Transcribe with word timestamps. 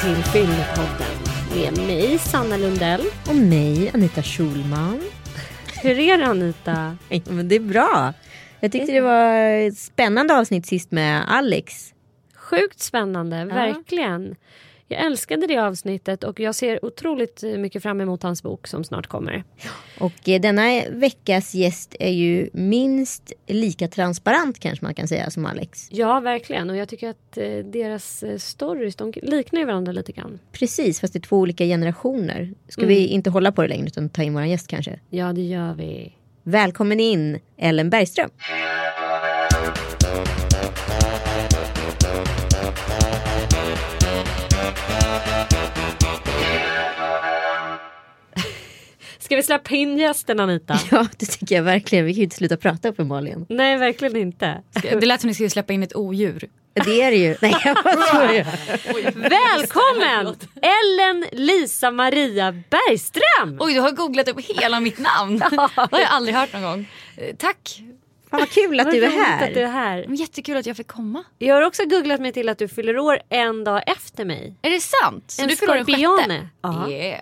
Till 0.00 0.24
Fyllepodden 0.24 1.14
med 1.54 1.86
mig 1.86 2.18
Sanna 2.18 2.56
Lundell. 2.56 3.00
Och 3.28 3.34
mig, 3.36 3.90
Anita 3.94 4.22
Schulman. 4.22 5.00
Hur 5.82 5.98
är 5.98 6.18
det 6.18 6.26
Anita? 6.26 6.96
Ja, 7.08 7.20
men 7.24 7.48
det 7.48 7.54
är 7.54 7.60
bra. 7.60 8.12
Jag 8.60 8.72
tyckte 8.72 8.92
det 8.92 9.00
var 9.00 9.34
ett 9.66 9.78
spännande 9.78 10.34
avsnitt 10.38 10.66
sist 10.66 10.90
med 10.90 11.24
Alex. 11.28 11.94
Sjukt 12.36 12.80
spännande, 12.80 13.44
verkligen. 13.44 14.34
Jag 14.94 15.06
älskade 15.06 15.46
det 15.46 15.58
avsnittet 15.58 16.24
och 16.24 16.40
jag 16.40 16.54
ser 16.54 16.84
otroligt 16.84 17.42
mycket 17.42 17.82
fram 17.82 18.00
emot 18.00 18.22
hans 18.22 18.42
bok 18.42 18.66
som 18.66 18.84
snart 18.84 19.06
kommer. 19.06 19.44
Och 19.98 20.28
eh, 20.28 20.40
denna 20.40 20.82
veckas 20.90 21.54
gäst 21.54 21.96
är 22.00 22.10
ju 22.10 22.50
minst 22.52 23.32
lika 23.46 23.88
transparent 23.88 24.58
kanske 24.58 24.84
man 24.84 24.94
kan 24.94 25.08
säga 25.08 25.30
som 25.30 25.46
Alex. 25.46 25.88
Ja, 25.90 26.20
verkligen. 26.20 26.70
Och 26.70 26.76
jag 26.76 26.88
tycker 26.88 27.10
att 27.10 27.38
eh, 27.38 27.58
deras 27.58 28.22
eh, 28.22 28.38
stories 28.38 28.96
de 28.96 29.12
liknar 29.22 29.60
ju 29.60 29.66
varandra 29.66 29.92
lite 29.92 30.12
grann. 30.12 30.38
Precis, 30.52 31.00
fast 31.00 31.12
det 31.12 31.18
är 31.18 31.20
två 31.20 31.38
olika 31.38 31.64
generationer. 31.64 32.54
Ska 32.68 32.86
vi 32.86 33.06
inte 33.06 33.30
hålla 33.30 33.52
på 33.52 33.62
det 33.62 33.68
längre 33.68 33.86
utan 33.86 34.08
ta 34.08 34.22
in 34.22 34.34
vår 34.34 34.44
gäst 34.44 34.68
kanske? 34.68 35.00
Ja, 35.10 35.32
det 35.32 35.42
gör 35.42 35.74
vi. 35.74 36.12
Välkommen 36.42 37.00
in 37.00 37.40
Ellen 37.56 37.90
Bergström. 37.90 38.30
Ska 49.34 49.36
vi 49.36 49.42
släppa 49.42 49.74
in 49.74 49.98
gästen 49.98 50.40
Anita? 50.40 50.78
Ja, 50.90 51.06
det 51.18 51.26
tycker 51.26 51.56
jag 51.56 51.62
verkligen. 51.62 52.04
Vi 52.04 52.12
kan 52.12 52.16
ju 52.18 52.24
inte 52.24 52.36
sluta 52.36 52.56
prata 52.56 52.88
uppenbarligen. 52.88 53.46
Nej, 53.48 53.76
verkligen 53.76 54.16
inte. 54.16 54.62
Det 54.82 55.06
lät 55.06 55.20
som 55.20 55.28
ni 55.28 55.34
skulle 55.34 55.50
släppa 55.50 55.72
in 55.72 55.82
ett 55.82 55.96
odjur. 55.96 56.48
Det 56.74 57.02
är 57.02 57.10
det 57.10 57.16
ju. 57.16 57.36
Nej? 57.42 57.54
Välkommen 59.14 60.36
Ellen 60.62 61.24
Lisa 61.32 61.90
Maria 61.90 62.52
Bergström! 62.52 63.56
Oj, 63.60 63.74
du 63.74 63.80
har 63.80 63.90
googlat 63.90 64.28
upp 64.28 64.40
hela 64.40 64.80
mitt 64.80 64.98
namn. 64.98 65.38
Det 65.50 65.56
har 65.76 66.00
jag 66.00 66.08
aldrig 66.10 66.36
hört 66.36 66.52
någon 66.52 66.62
gång. 66.62 66.88
Eh, 67.16 67.36
Tack. 67.36 67.82
Fan 68.30 68.40
vad 68.40 68.50
kul 68.50 68.80
att 68.80 68.86
Vad 68.86 68.94
du 68.94 69.04
är 69.04 69.10
roligt 69.10 69.42
att 69.48 69.54
du 69.54 69.60
är 69.60 69.66
här. 69.68 70.04
här. 70.06 70.14
Jättekul 70.14 70.56
att 70.56 70.66
jag 70.66 70.76
fick 70.76 70.86
komma. 70.88 71.24
Jag 71.38 71.54
har 71.54 71.62
också 71.62 71.84
googlat 71.84 72.20
mig 72.20 72.32
till 72.32 72.48
att 72.48 72.58
du 72.58 72.68
fyller 72.68 72.98
år 72.98 73.18
en 73.28 73.64
dag 73.64 73.82
efter 73.86 74.24
mig. 74.24 74.54
Är 74.62 74.70
det 74.70 74.80
sant? 74.80 75.24
Så 75.30 75.42
En 75.42 75.48
du 75.48 75.56
fyller 75.56 75.72
år 75.72 75.76
den 75.86 76.28
sjätte? 76.28 76.48
Ja. 76.62 76.90
Yeah. 76.90 77.20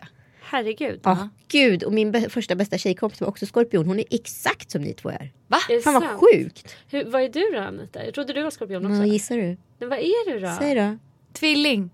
Herregud. 0.53 1.01
Ja, 1.03 1.29
gud. 1.49 1.83
Och 1.83 1.93
min 1.93 2.31
första 2.31 2.55
bästa 2.55 2.79
tjejkompis 2.79 3.21
var 3.21 3.29
också 3.29 3.47
skorpion. 3.47 3.87
Hon 3.87 3.99
är 3.99 4.05
exakt 4.11 4.71
som 4.71 4.83
ni 4.83 4.93
två 4.93 5.09
är. 5.09 5.33
Va? 5.47 5.59
Är 5.69 5.81
Fan 5.81 5.95
vad 5.95 6.05
sjukt. 6.05 6.77
Hur, 6.91 7.05
vad 7.05 7.23
är 7.23 7.29
du 7.29 7.51
då 7.53 7.59
Anita? 7.59 8.05
Jag 8.05 8.15
trodde 8.15 8.33
du 8.33 8.43
var 8.43 8.51
skorpion 8.51 8.87
också. 8.87 8.99
Vad 8.99 9.09
gissar 9.09 9.37
du? 9.37 9.57
Men 9.79 9.89
vad 9.89 9.99
är 9.99 10.33
du 10.33 10.41
då? 10.41 10.57
Säg 10.59 10.75
då. 10.75 10.97
Tvilling? 11.33 11.91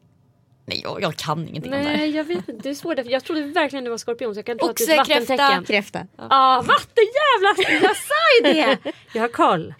Nej, 0.69 0.81
jag, 0.85 1.03
jag 1.03 1.17
kan 1.17 1.49
ingenting 1.49 1.73
om 1.75 1.79
det 1.79 1.85
här. 1.89 1.97
Nej 1.97 2.11
jag 2.17 2.25
vet 2.25 2.49
inte, 2.49 2.53
det 2.63 2.71
är 2.71 2.75
svårt. 2.75 2.99
Jag 3.05 3.25
trodde 3.25 3.43
verkligen 3.43 3.85
du 3.85 3.91
var 3.91 3.99
skorpion 3.99 4.35
så 4.35 4.39
jag 4.39 4.47
kan 4.47 4.59
tro 4.59 4.69
att 4.69 4.77
du 4.77 4.85
är 4.85 4.95
ett 4.95 5.01
Oxe, 5.01 5.15
kräfta. 5.15 5.65
Kräfta. 5.67 6.07
Ja, 6.17 6.65
vattenjävlar! 6.67 7.83
Jag 7.83 7.97
sa 7.97 8.49
ju 8.49 8.53
det! 8.55 8.79
Jag 9.13 9.23
har 9.23 9.29
koll. 9.29 9.75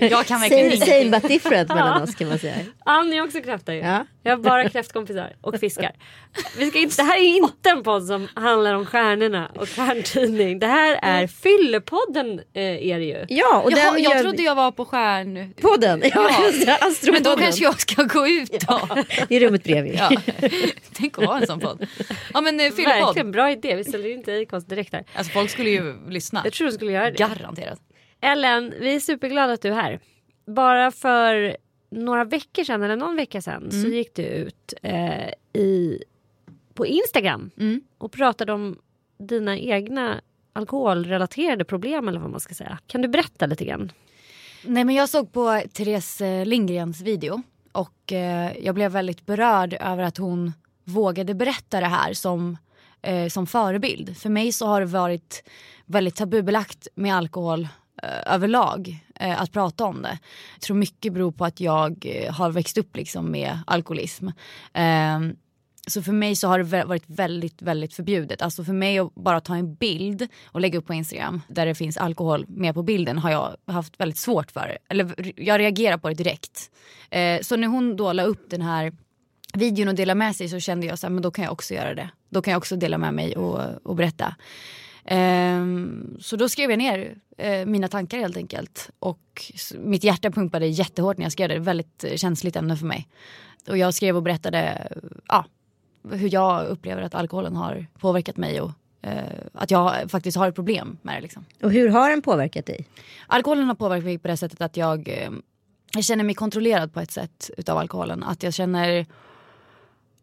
Jag 0.00 0.26
kan 0.26 0.40
verkligen 0.40 0.78
Same, 0.78 0.86
same 0.86 1.20
but 1.20 1.28
different 1.30 1.68
mellan 1.68 2.02
oss 2.02 2.14
kan 2.14 2.28
man 2.28 2.38
säga. 2.38 2.54
Annie 2.84 3.16
är 3.18 3.24
också 3.24 3.40
kräfta 3.40 3.74
ju. 3.74 3.80
Ja. 3.80 4.06
Jag 4.22 4.32
har 4.32 4.42
bara 4.42 4.68
kräftkompisar 4.68 5.36
och 5.40 5.60
fiskar. 5.60 5.92
Vi 6.58 6.70
ska 6.70 6.78
inte, 6.78 6.96
det 6.96 7.06
här 7.06 7.16
är 7.18 7.36
inte 7.36 7.70
en 7.70 7.82
podd 7.82 8.06
som 8.06 8.28
handlar 8.34 8.74
om 8.74 8.86
stjärnorna 8.86 9.50
och 9.54 9.68
stjärntidning. 9.68 10.58
Det 10.58 10.66
här 10.66 10.98
är 11.02 11.26
Fyllepodden 11.26 12.40
eh, 12.54 12.62
är 12.62 12.98
det 12.98 13.04
ju. 13.04 13.24
Ja, 13.28 13.60
och 13.62 13.72
Jaha, 13.72 13.92
den 13.92 14.02
jag 14.02 14.14
gör 14.16 14.22
trodde 14.22 14.42
jag 14.42 14.54
var 14.54 14.70
på 14.70 14.84
stjärn... 14.84 15.54
Podden. 15.60 16.02
Ja, 16.14 16.30
Ja. 16.66 16.78
Men 17.12 17.22
då 17.22 17.36
kanske 17.36 17.64
jag 17.64 17.80
ska 17.80 18.02
gå 18.02 18.28
ut 18.28 18.60
då. 18.68 18.80
I 19.28 19.40
rummet 19.40 19.64
bredvid. 19.64 19.94
Ja. 19.98 20.13
Tänk 20.92 21.18
att 21.18 21.24
ha 21.24 21.40
en 21.40 21.46
sån 21.46 21.60
podd. 21.60 21.86
Ja 22.34 22.40
men 22.40 22.60
eh, 22.60 22.70
fyllepodd. 22.70 23.04
Verkligen 23.06 23.30
bra 23.30 23.50
idé. 23.50 23.76
Vi 23.76 23.84
ställer 23.84 24.10
in 24.12 24.22
till 24.22 24.42
Acast 24.42 24.68
direkt 24.68 24.92
här. 24.92 25.04
Alltså 25.14 25.32
folk 25.32 25.50
skulle 25.50 25.70
ju 25.70 25.94
lyssna. 26.08 26.40
Jag 26.44 26.52
tror 26.52 26.66
du 26.66 26.72
skulle 26.72 26.92
göra 26.92 27.10
det. 27.10 27.18
Garanterat. 27.18 27.80
Ellen, 28.20 28.74
vi 28.80 28.94
är 28.94 29.00
superglada 29.00 29.52
att 29.52 29.62
du 29.62 29.68
är 29.68 29.72
här. 29.72 30.00
Bara 30.46 30.90
för 30.90 31.56
några 31.90 32.24
veckor 32.24 32.64
sedan, 32.64 32.82
eller 32.82 32.96
någon 32.96 33.16
vecka 33.16 33.42
sedan, 33.42 33.70
så 33.70 33.88
gick 33.88 34.14
du 34.14 34.22
ut 34.22 34.74
eh, 34.82 35.28
i, 35.52 36.02
på 36.74 36.86
Instagram 36.86 37.50
Mm. 37.58 37.80
och 37.98 38.12
pratade 38.12 38.52
om 38.52 38.78
dina 39.18 39.58
egna 39.58 40.20
alkoholrelaterade 40.52 41.64
problem 41.64 42.08
eller 42.08 42.20
vad 42.20 42.30
man 42.30 42.40
ska 42.40 42.54
säga. 42.54 42.78
Kan 42.86 43.02
du 43.02 43.08
berätta 43.08 43.46
lite 43.46 43.64
grann? 43.64 43.92
Nej 44.66 44.84
men 44.84 44.94
jag 44.94 45.08
såg 45.08 45.32
på 45.32 45.62
Therese 45.72 46.20
eh, 46.20 46.46
Lindgrens 46.46 47.00
video 47.00 47.42
och 47.74 48.12
eh, 48.12 48.52
jag 48.60 48.74
blev 48.74 48.92
väldigt 48.92 49.26
berörd 49.26 49.76
över 49.80 50.02
att 50.02 50.16
hon 50.16 50.52
vågade 50.84 51.34
berätta 51.34 51.80
det 51.80 51.86
här 51.86 52.12
som, 52.14 52.56
eh, 53.02 53.28
som 53.28 53.46
förebild. 53.46 54.16
För 54.16 54.30
mig 54.30 54.52
så 54.52 54.66
har 54.66 54.80
det 54.80 54.86
varit 54.86 55.48
väldigt 55.86 56.16
tabubelagt 56.16 56.88
med 56.94 57.14
alkohol 57.14 57.68
eh, 58.02 58.34
överlag 58.34 58.98
eh, 59.14 59.42
att 59.42 59.52
prata 59.52 59.84
om 59.84 60.02
det. 60.02 60.18
Jag 60.54 60.60
tror 60.60 60.76
mycket 60.76 61.12
beror 61.12 61.32
på 61.32 61.44
att 61.44 61.60
jag 61.60 62.06
eh, 62.06 62.32
har 62.32 62.50
växt 62.50 62.78
upp 62.78 62.96
liksom 62.96 63.30
med 63.30 63.58
alkoholism. 63.66 64.28
Ehm, 64.72 65.36
så 65.86 66.02
för 66.02 66.12
mig 66.12 66.36
så 66.36 66.48
har 66.48 66.58
det 66.58 66.84
varit 66.84 67.04
väldigt, 67.06 67.62
väldigt 67.62 67.94
förbjudet. 67.94 68.42
Alltså 68.42 68.64
för 68.64 68.72
mig 68.72 68.98
att 68.98 69.14
bara 69.14 69.40
ta 69.40 69.56
en 69.56 69.74
bild 69.74 70.28
och 70.46 70.60
lägga 70.60 70.78
upp 70.78 70.86
på 70.86 70.94
Instagram 70.94 71.42
där 71.48 71.66
det 71.66 71.74
finns 71.74 71.96
alkohol 71.96 72.44
med 72.48 72.74
på 72.74 72.82
bilden 72.82 73.18
har 73.18 73.30
jag 73.30 73.56
haft 73.66 74.00
väldigt 74.00 74.18
svårt 74.18 74.50
för. 74.50 74.78
Eller 74.88 75.32
jag 75.36 75.60
reagerar 75.60 75.98
på 75.98 76.08
det 76.08 76.14
direkt. 76.14 76.70
Eh, 77.10 77.40
så 77.40 77.56
när 77.56 77.68
hon 77.68 77.96
då 77.96 78.12
la 78.12 78.22
upp 78.22 78.50
den 78.50 78.62
här 78.62 78.92
videon 79.54 79.88
och 79.88 79.94
delade 79.94 80.18
med 80.18 80.36
sig 80.36 80.48
så 80.48 80.60
kände 80.60 80.86
jag 80.86 80.98
så 80.98 81.06
här, 81.06 81.12
men 81.12 81.22
då 81.22 81.30
kan 81.30 81.44
jag 81.44 81.52
också 81.52 81.74
göra 81.74 81.94
det. 81.94 82.10
Då 82.28 82.42
kan 82.42 82.52
jag 82.52 82.58
också 82.58 82.76
dela 82.76 82.98
med 82.98 83.14
mig 83.14 83.36
och, 83.36 83.60
och 83.82 83.96
berätta. 83.96 84.34
Eh, 85.04 85.64
så 86.20 86.36
då 86.36 86.48
skrev 86.48 86.70
jag 86.70 86.78
ner 86.78 87.14
eh, 87.38 87.66
mina 87.66 87.88
tankar 87.88 88.18
helt 88.18 88.36
enkelt. 88.36 88.90
Och 88.98 89.52
mitt 89.78 90.04
hjärta 90.04 90.30
pumpade 90.30 90.66
jättehårt 90.66 91.18
när 91.18 91.24
jag 91.24 91.32
skrev 91.32 91.48
det. 91.48 91.58
Väldigt 91.58 92.04
eh, 92.04 92.16
känsligt 92.16 92.56
ämne 92.56 92.76
för 92.76 92.86
mig. 92.86 93.08
Och 93.68 93.78
jag 93.78 93.94
skrev 93.94 94.16
och 94.16 94.22
berättade 94.22 94.88
ja, 95.28 95.44
hur 96.10 96.34
jag 96.34 96.66
upplever 96.66 97.02
att 97.02 97.14
alkoholen 97.14 97.56
har 97.56 97.86
påverkat 97.98 98.36
mig 98.36 98.60
och 98.60 98.70
eh, 99.02 99.22
att 99.52 99.70
jag 99.70 100.10
faktiskt 100.10 100.36
har 100.36 100.48
ett 100.48 100.54
problem 100.54 100.98
med 101.02 101.16
det. 101.16 101.20
Liksom. 101.20 101.44
Och 101.62 101.72
hur 101.72 101.88
har 101.88 102.10
den 102.10 102.22
påverkat 102.22 102.66
dig? 102.66 102.88
Alkoholen 103.26 103.64
har 103.64 103.74
påverkat 103.74 104.04
mig 104.04 104.18
på 104.18 104.28
det 104.28 104.36
sättet 104.36 104.60
att 104.60 104.76
jag, 104.76 105.08
eh, 105.08 105.30
jag 105.94 106.04
känner 106.04 106.24
mig 106.24 106.34
kontrollerad 106.34 106.92
på 106.92 107.00
ett 107.00 107.10
sätt 107.10 107.50
utav 107.56 107.78
alkoholen. 107.78 108.22
Att 108.22 108.42
jag 108.42 108.54
känner 108.54 109.06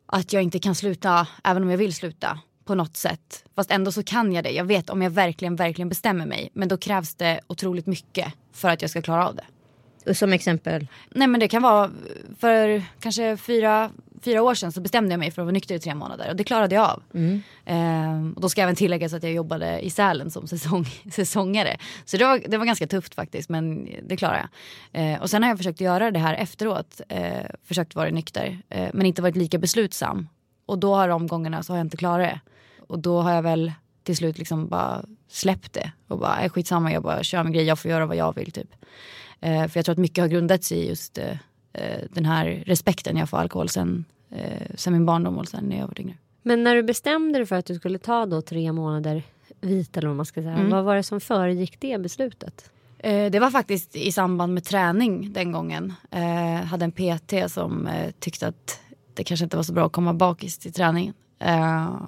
att 0.05 0.33
jag 0.33 0.43
inte 0.43 0.59
kan 0.59 0.75
sluta 0.75 1.27
även 1.43 1.63
om 1.63 1.69
jag 1.69 1.77
vill 1.77 1.93
sluta 1.93 2.39
på 2.65 2.75
något 2.75 2.97
sätt. 2.97 3.45
Fast 3.55 3.71
ändå 3.71 3.91
så 3.91 4.03
kan 4.03 4.33
jag 4.33 4.43
det. 4.43 4.51
Jag 4.51 4.65
vet 4.65 4.89
om 4.89 5.01
jag 5.01 5.09
verkligen, 5.09 5.55
verkligen 5.55 5.89
bestämmer 5.89 6.25
mig. 6.25 6.49
Men 6.53 6.67
då 6.67 6.77
krävs 6.77 7.15
det 7.15 7.39
otroligt 7.47 7.85
mycket 7.85 8.33
för 8.51 8.69
att 8.69 8.81
jag 8.81 8.91
ska 8.91 9.01
klara 9.01 9.27
av 9.27 9.35
det. 9.35 9.45
Som 10.13 10.33
exempel. 10.33 10.87
Nej 11.09 11.27
men 11.27 11.39
det 11.39 11.47
kan 11.47 11.61
vara 11.61 11.91
för 12.39 12.83
kanske 12.99 13.37
fyra, 13.37 13.91
fyra 14.21 14.43
år 14.43 14.53
sedan 14.53 14.71
så 14.71 14.81
bestämde 14.81 15.11
jag 15.11 15.19
mig 15.19 15.31
för 15.31 15.41
att 15.41 15.45
vara 15.45 15.53
nykter 15.53 15.75
i 15.75 15.79
tre 15.79 15.95
månader 15.95 16.29
och 16.29 16.35
det 16.35 16.43
klarade 16.43 16.75
jag 16.75 16.83
av. 16.83 17.03
Ehm, 17.65 18.33
och 18.33 18.41
då 18.41 18.49
ska 18.49 18.61
jag 18.61 18.65
även 18.65 18.75
tilläggas 18.75 19.13
att 19.13 19.23
jag 19.23 19.31
jobbade 19.31 19.79
i 19.79 19.89
Sälen 19.89 20.31
som 20.31 20.47
säsong, 20.47 20.85
säsongare. 21.11 21.77
Så 22.05 22.17
det 22.17 22.25
var, 22.25 22.41
det 22.47 22.57
var 22.57 22.65
ganska 22.65 22.87
tufft 22.87 23.15
faktiskt 23.15 23.49
men 23.49 23.89
det 24.07 24.17
klarade 24.17 24.39
jag. 24.39 24.49
Ehm, 25.01 25.21
och 25.21 25.29
sen 25.29 25.43
har 25.43 25.49
jag 25.49 25.57
försökt 25.57 25.81
göra 25.81 26.11
det 26.11 26.19
här 26.19 26.33
efteråt. 26.33 27.01
Eh, 27.09 27.45
försökt 27.63 27.95
vara 27.95 28.09
nykter 28.09 28.61
eh, 28.69 28.89
men 28.93 29.05
inte 29.05 29.21
varit 29.21 29.35
lika 29.35 29.57
beslutsam. 29.57 30.27
Och 30.65 30.79
då 30.79 30.95
har 30.95 31.07
de 31.07 31.27
gångerna 31.27 31.63
så 31.63 31.73
har 31.73 31.77
jag 31.77 31.85
inte 31.85 31.97
klarat 31.97 32.27
det. 32.27 32.39
Och 32.87 32.99
då 32.99 33.21
har 33.21 33.31
jag 33.31 33.41
väl 33.41 33.71
till 34.03 34.17
slut 34.17 34.37
liksom 34.37 34.67
bara 34.67 35.05
släppt 35.27 35.73
det. 35.73 35.91
Och 36.07 36.19
bara, 36.19 36.41
äh, 36.43 36.49
skitsamma 36.49 36.91
jag 36.91 37.03
bara 37.03 37.23
kör 37.23 37.43
min 37.43 37.53
grej, 37.53 37.63
jag 37.63 37.79
får 37.79 37.91
göra 37.91 38.05
vad 38.05 38.17
jag 38.17 38.35
vill 38.35 38.51
typ. 38.51 38.75
Eh, 39.41 39.67
för 39.67 39.77
jag 39.77 39.85
tror 39.85 39.93
att 39.93 39.99
mycket 39.99 40.21
har 40.21 40.29
grundats 40.29 40.71
i 40.71 40.87
just 40.87 41.17
eh, 41.17 41.31
eh, 41.73 41.99
den 42.09 42.25
här 42.25 42.63
respekten 42.65 43.17
jag 43.17 43.29
får 43.29 43.37
alkohol 43.37 43.69
sen, 43.69 44.05
eh, 44.31 44.75
sen 44.75 44.93
min 44.93 45.05
barndom 45.05 45.37
och 45.37 45.47
sen 45.47 45.63
när 45.63 45.77
jag 45.77 45.87
var 45.87 46.01
yngre. 46.01 46.17
Men 46.41 46.63
när 46.63 46.75
du 46.75 46.83
bestämde 46.83 47.39
dig 47.39 47.45
för 47.45 47.55
att 47.55 47.65
du 47.65 47.75
skulle 47.75 47.99
ta 47.99 48.25
då 48.25 48.41
tre 48.41 48.71
månader 48.71 49.23
vit 49.61 49.97
eller 49.97 50.07
vad 50.07 50.17
man 50.17 50.25
ska 50.25 50.41
säga. 50.41 50.53
Mm. 50.53 50.69
Vad 50.69 50.83
var 50.83 50.95
det 50.95 51.03
som 51.03 51.21
föregick 51.21 51.79
det 51.79 52.01
beslutet? 52.01 52.71
Det 53.03 53.39
var 53.39 53.51
faktiskt 53.51 53.95
i 53.95 54.11
samband 54.11 54.53
med 54.53 54.63
träning 54.63 55.33
den 55.33 55.51
gången. 55.51 55.93
Eh, 56.11 56.65
hade 56.65 56.85
en 56.85 56.91
PT 56.91 57.51
som 57.51 57.89
tyckte 58.19 58.47
att 58.47 58.79
det 59.13 59.23
kanske 59.23 59.43
inte 59.43 59.57
var 59.57 59.63
så 59.63 59.73
bra 59.73 59.85
att 59.85 59.91
komma 59.91 60.13
bakis 60.13 60.57
till 60.57 60.73
träningen. 60.73 61.13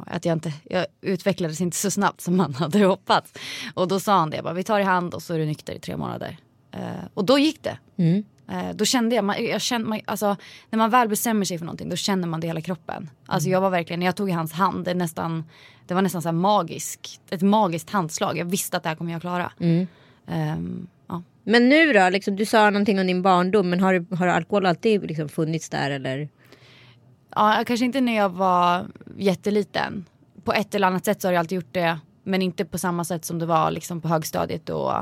Att 0.07 0.25
jag, 0.25 0.33
inte, 0.33 0.53
jag 0.63 0.86
utvecklades 1.01 1.62
inte 1.62 1.77
så 1.77 1.91
snabbt 1.91 2.21
som 2.21 2.38
man 2.38 2.53
hade 2.59 2.86
hoppats. 2.86 3.33
Och 3.74 3.88
då 3.88 4.00
sa 4.00 4.19
han 4.19 4.29
det, 4.29 4.41
bara, 4.44 4.53
vi 4.53 4.63
tar 4.63 4.79
i 4.79 4.83
hand 4.83 5.13
och 5.13 5.24
så 5.24 5.33
är 5.33 5.38
du 5.38 5.45
nykter 5.45 5.74
i 5.74 5.79
tre 5.79 5.97
månader. 5.97 6.38
Eh, 6.73 7.05
och 7.13 7.25
då 7.25 7.39
gick 7.39 7.63
det. 7.63 7.77
Mm. 7.97 8.23
Eh, 8.49 8.75
då 8.75 8.85
kände 8.85 9.15
jag, 9.15 9.25
man, 9.25 9.45
jag 9.45 9.61
kände, 9.61 9.87
man, 9.87 9.99
alltså, 10.05 10.35
när 10.69 10.77
man 10.77 10.89
väl 10.89 11.09
bestämmer 11.09 11.45
sig 11.45 11.57
för 11.57 11.65
någonting 11.65 11.89
då 11.89 11.95
känner 11.95 12.27
man 12.27 12.39
det 12.39 12.45
i 12.45 12.49
hela 12.49 12.61
kroppen. 12.61 13.09
Alltså 13.25 13.49
jag 13.49 13.61
var 13.61 13.69
verkligen, 13.69 13.99
när 13.99 14.05
jag 14.05 14.15
tog 14.15 14.29
i 14.29 14.33
hans 14.33 14.53
hand, 14.53 14.85
det, 14.85 14.93
nästan, 14.93 15.43
det 15.87 15.93
var 15.93 16.01
nästan 16.01 16.21
så 16.21 16.27
här 16.27 16.33
magisk, 16.33 17.19
ett 17.29 17.41
magiskt 17.41 17.89
handslag. 17.89 18.37
Jag 18.37 18.45
visste 18.45 18.77
att 18.77 18.83
det 18.83 18.89
här 18.89 18.95
kommer 18.95 19.11
jag 19.11 19.21
klara. 19.21 19.51
Ehm, 20.27 20.87
ja. 21.07 21.23
Men 21.43 21.69
nu 21.69 21.93
då, 21.93 22.09
liksom, 22.09 22.35
du 22.35 22.45
sa 22.45 22.69
någonting 22.69 22.99
om 22.99 23.07
din 23.07 23.21
barndom 23.21 23.69
men 23.69 23.79
har, 23.79 24.15
har 24.15 24.27
alkohol 24.27 24.65
alltid 24.65 25.03
liksom 25.07 25.29
funnits 25.29 25.69
där 25.69 25.91
eller? 25.91 26.29
ja, 27.35 27.63
kanske 27.67 27.85
inte 27.85 28.01
när 28.01 28.15
jag 28.15 28.29
var 28.29 28.87
jätteliten. 29.17 30.05
På 30.43 30.53
ett 30.53 30.75
eller 30.75 30.87
annat 30.87 31.05
sätt 31.05 31.21
så 31.21 31.27
har 31.27 31.33
jag 31.33 31.39
alltid 31.39 31.55
gjort 31.55 31.73
det. 31.73 31.99
Men 32.23 32.41
inte 32.41 32.65
på 32.65 32.77
samma 32.77 33.03
sätt 33.03 33.25
som 33.25 33.39
det 33.39 33.45
var 33.45 33.71
liksom 33.71 34.01
på 34.01 34.07
högstadiet 34.07 34.69
och 34.69 34.93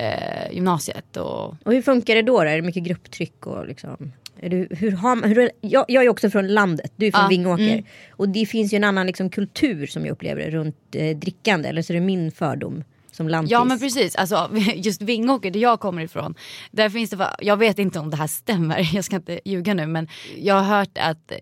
eh, 0.00 0.52
gymnasiet. 0.52 1.16
Och... 1.16 1.56
och 1.64 1.72
hur 1.72 1.82
funkar 1.82 2.14
det 2.14 2.22
då? 2.22 2.32
då? 2.32 2.48
Är 2.48 2.56
det 2.56 2.62
mycket 2.62 2.82
grupptryck 2.82 3.46
och 3.46 3.66
liksom? 3.66 4.12
Du, 4.42 4.68
hur 4.70 4.92
har 4.92 5.16
man, 5.16 5.30
hur, 5.30 5.50
jag, 5.60 5.84
jag 5.88 6.04
är 6.04 6.08
också 6.08 6.30
från 6.30 6.48
landet, 6.48 6.92
du 6.96 7.06
är 7.06 7.10
från 7.10 7.22
Ja, 7.22 7.28
Vingåker. 7.28 7.72
mm. 7.72 7.84
Och 8.10 8.28
det 8.28 8.46
finns 8.46 8.72
ju 8.72 8.76
en 8.76 8.84
annan 8.84 9.06
liksom, 9.06 9.30
kultur 9.30 9.86
som 9.86 10.06
jag 10.06 10.12
upplever 10.12 10.42
det, 10.42 10.50
runt 10.50 10.76
eh, 10.92 11.16
drickande. 11.16 11.68
Eller 11.68 11.82
så 11.82 11.92
är 11.92 11.94
det 11.94 12.00
min 12.00 12.32
fördom 12.32 12.84
som. 13.12 13.46
Ja 13.48 13.64
men 13.64 13.78
precis, 13.78 14.16
alltså, 14.16 14.50
just 14.74 15.02
Vingåker 15.02 15.50
där 15.50 15.60
jag 15.60 15.80
kommer 15.80 16.02
ifrån. 16.02 16.34
Där 16.70 16.88
finns 16.88 17.10
det, 17.10 17.36
jag 17.38 17.56
vet 17.56 17.78
inte 17.78 17.98
om 17.98 18.10
det 18.10 18.16
här 18.16 18.26
stämmer, 18.26 18.90
jag 18.94 19.04
ska 19.04 19.16
inte 19.16 19.40
ljuga 19.44 19.74
nu 19.74 19.86
men 19.86 20.08
jag 20.38 20.54
har 20.54 20.78
hört 20.78 20.98
att 20.98 21.32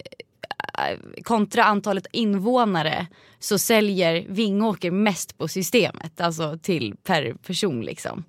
Äh, 0.79 1.23
kontra 1.23 1.65
antalet 1.65 2.07
invånare 2.13 3.07
så 3.39 3.59
säljer 3.59 4.25
Vingåker 4.29 4.91
mest 4.91 5.39
på 5.39 5.49
systemet, 5.49 6.21
alltså 6.21 6.59
till 6.59 6.97
per 7.05 7.35
person 7.35 7.81
liksom. 7.81 8.25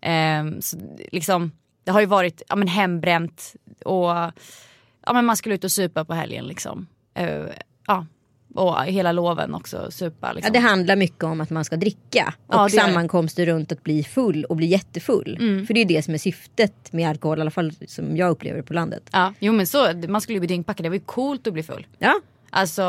Ehm, 0.00 0.62
så, 0.62 0.76
liksom 1.12 1.52
det 1.84 1.90
har 1.90 2.00
ju 2.00 2.06
varit 2.06 2.42
ja, 2.48 2.56
men 2.56 2.68
hembränt 2.68 3.54
och 3.84 4.10
ja, 5.06 5.12
men 5.12 5.24
man 5.24 5.36
skulle 5.36 5.54
ut 5.54 5.64
och 5.64 5.72
supa 5.72 6.04
på 6.04 6.14
helgen 6.14 6.46
liksom. 6.46 6.86
Eh, 7.14 7.44
ja. 7.86 8.06
Och 8.54 8.84
hela 8.84 9.12
loven 9.12 9.54
också 9.54 9.90
supa. 9.90 10.26
Ja, 10.26 10.32
Liksom. 10.32 10.52
det 10.52 10.58
handlar 10.58 10.96
mycket 10.96 11.24
om 11.24 11.40
att 11.40 11.50
man 11.50 11.64
ska 11.64 11.76
dricka. 11.76 12.34
Och 12.46 12.54
Ja, 12.54 12.68
sammankomster 12.68 13.46
runt 13.46 13.72
att 13.72 13.82
bli 13.82 14.04
full 14.04 14.44
och 14.44 14.56
bli 14.56 14.66
jättefull. 14.66 15.36
Mm. 15.40 15.66
För 15.66 15.74
det 15.74 15.80
är 15.80 15.84
det 15.84 16.02
som 16.02 16.14
är 16.14 16.18
syftet 16.18 16.92
med 16.92 17.08
alkohol, 17.08 17.38
i 17.38 17.40
alla 17.40 17.50
fall 17.50 17.72
som 17.86 18.16
jag 18.16 18.30
upplever 18.30 18.56
det 18.56 18.62
på 18.62 18.74
landet. 18.74 19.02
Ja, 19.12 19.34
jo 19.40 19.52
men 19.52 19.66
så, 19.66 19.92
man 20.08 20.20
skulle 20.20 20.36
ju 20.36 20.40
bli 20.40 20.46
dyngpackad, 20.48 20.84
det 20.84 20.88
var 20.88 20.96
ju 20.96 21.02
coolt 21.06 21.46
att 21.46 21.52
bli 21.52 21.62
full. 21.62 21.86
Ja, 21.98 22.20
Alltså 22.54 22.82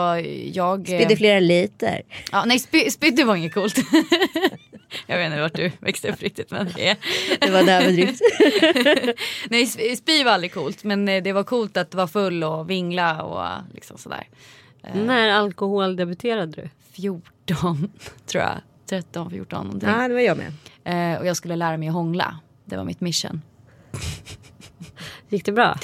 jag... 0.53 0.87
spydde 0.87 1.15
flera 1.15 1.39
liter. 1.39 2.01
Ja, 2.31 2.43
nej 2.45 2.59
spy, 2.59 2.89
spydde 2.91 3.23
var 3.23 3.35
inget 3.35 3.53
coolt. 3.53 3.75
jag 5.07 5.17
vet 5.17 5.25
inte 5.25 5.41
vart 5.41 5.55
du 5.55 5.71
växte 5.79 6.09
upp 6.09 6.21
riktigt 6.21 6.51
men 6.51 6.67
det 6.75 6.87
är... 6.89 6.97
Det 7.39 7.49
var 7.51 7.59
en 7.59 7.69
överdrift. 7.69 8.21
Nej 9.49 9.65
sp- 9.65 9.95
spy 9.95 10.23
var 10.23 10.31
aldrig 10.31 10.53
coolt 10.53 10.83
men 10.83 11.07
eh, 11.09 11.23
det 11.23 11.33
var 11.33 11.43
coolt 11.43 11.77
att 11.77 11.93
vara 11.93 12.07
full 12.07 12.43
och 12.43 12.69
vingla 12.69 13.23
och 13.23 13.61
liksom 13.73 13.97
sådär. 13.97 14.27
När 14.93 15.29
alkoholdebuterade 15.29 16.51
du? 16.61 16.69
14 16.91 17.91
tror 18.25 18.43
jag. 18.43 18.57
13, 18.85 19.29
14 19.29 19.65
någonting. 19.65 19.89
ja, 19.89 20.07
det 20.07 20.13
var 20.13 20.21
jag 20.21 20.37
med. 20.37 20.53
Eh, 21.13 21.19
och 21.19 21.25
jag 21.25 21.37
skulle 21.37 21.55
lära 21.55 21.77
mig 21.77 21.87
att 21.87 21.93
hångla. 21.93 22.39
Det 22.65 22.77
var 22.77 22.83
mitt 22.83 23.01
mission. 23.01 23.41
Gick 25.29 25.45
det 25.45 25.51
bra? 25.51 25.77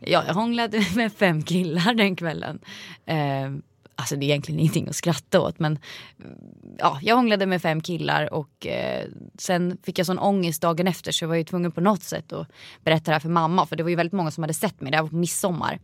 Ja, 0.00 0.24
jag 0.26 0.34
hånglade 0.34 0.86
med 0.96 1.12
fem 1.12 1.42
killar 1.42 1.94
den 1.94 2.16
kvällen. 2.16 2.58
Eh, 3.06 3.50
alltså 3.96 4.16
det 4.16 4.24
är 4.24 4.28
egentligen 4.28 4.60
ingenting 4.60 4.88
att 4.88 4.96
skratta 4.96 5.40
åt 5.40 5.58
men 5.58 5.78
mm, 6.24 6.38
ja, 6.78 6.98
jag 7.02 7.16
hånglade 7.16 7.46
med 7.46 7.62
fem 7.62 7.80
killar 7.80 8.34
och 8.34 8.66
eh, 8.66 9.08
sen 9.38 9.78
fick 9.82 9.98
jag 9.98 10.06
sån 10.06 10.18
ångest 10.18 10.62
dagen 10.62 10.88
efter 10.88 11.12
så 11.12 11.24
jag 11.24 11.28
var 11.28 11.36
ju 11.36 11.44
tvungen 11.44 11.72
på 11.72 11.80
något 11.80 12.02
sätt 12.02 12.32
att 12.32 12.48
berätta 12.84 13.04
det 13.04 13.12
här 13.12 13.20
för 13.20 13.28
mamma 13.28 13.66
för 13.66 13.76
det 13.76 13.82
var 13.82 13.90
ju 13.90 13.96
väldigt 13.96 14.12
många 14.12 14.30
som 14.30 14.42
hade 14.42 14.54
sett 14.54 14.80
mig, 14.80 14.90
det 14.90 14.96
här 14.96 15.02
var 15.02 15.10
på 15.10 15.16
midsommar. 15.16 15.78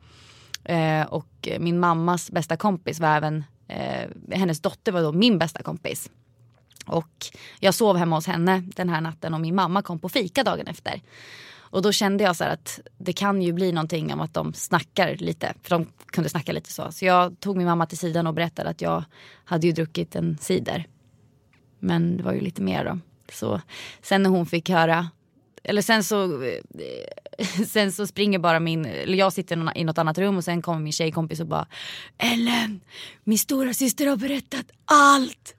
Eh, 0.65 1.07
och 1.07 1.49
min 1.59 1.81
mammas 1.81 2.31
bästa 2.31 2.57
kompis 2.57 3.01
var 3.01 3.17
även, 3.17 3.45
eh, 3.69 4.11
hennes 4.31 4.61
dotter 4.61 4.93
var 4.93 5.03
då 5.03 5.13
min 5.13 5.39
bästa 5.39 5.63
kompis. 5.63 6.11
Och 6.87 7.27
jag 7.61 7.75
sov 7.75 7.97
hemma 7.97 8.17
hos 8.17 8.27
henne 8.27 8.63
den 8.77 8.89
här 8.89 9.01
natten 9.01 9.35
och 9.35 9.41
min 9.41 9.55
mamma 9.55 9.83
kom 9.83 9.99
på 9.99 10.09
fika 10.09 10.45
dagen 10.45 10.67
efter. 10.67 11.03
Och 11.73 11.83
då 11.83 11.93
kände 11.93 12.25
jag 12.25 12.37
så 12.37 12.45
här 12.45 12.51
att 12.51 12.81
det 12.99 13.13
kan 13.13 13.43
ju 13.43 13.53
bli 13.53 13.73
någonting 13.73 14.13
om 14.13 14.21
att 14.21 14.35
de 14.35 14.53
snackar 14.55 15.17
lite. 15.17 15.55
För 15.63 15.71
de 15.71 15.87
kunde 16.07 16.31
snacka 16.31 16.53
lite 16.53 16.73
så. 16.73 16.93
Så 16.93 17.05
jag 17.05 17.41
tog 17.41 17.57
min 17.57 17.67
mamma 17.67 17.87
till 17.87 17.99
sidan 17.99 18.27
och 18.27 18.35
berättade 18.35 18.71
att 18.71 18.81
jag 18.81 19.05
hade 19.45 19.67
ju 19.67 19.73
druckit 19.73 20.17
en 20.17 20.39
cider. 20.41 20.87
Men 21.79 22.17
det 22.17 22.23
var 22.23 22.33
ju 22.33 22.41
lite 22.41 22.63
mer 22.63 22.85
då. 22.85 22.99
Så 23.33 23.61
sen 24.03 24.23
när 24.23 24.31
hon 24.31 24.47
fick 24.47 24.69
höra 24.71 25.09
eller 25.63 25.83
sen 25.83 26.05
så, 26.05 26.43
eh, 26.43 26.59
sen 27.69 27.93
så 27.93 28.07
springer 28.07 28.39
bara 28.39 28.61
min, 28.61 28.85
eller 28.85 29.19
jag 29.19 29.33
sitter 29.33 29.79
i 29.79 29.85
något 29.85 29.99
annat 29.99 30.19
rum 30.19 30.37
och 30.37 30.45
sen 30.45 30.63
kommer 30.63 30.81
min 30.81 30.93
tjejkompis 30.93 31.41
och 31.41 31.47
bara 31.47 31.67
Ellen, 32.19 32.81
min 33.25 33.39
stora 33.39 33.75
syster 33.75 34.07
har 34.07 34.17
berättat 34.17 34.67
allt. 34.85 35.55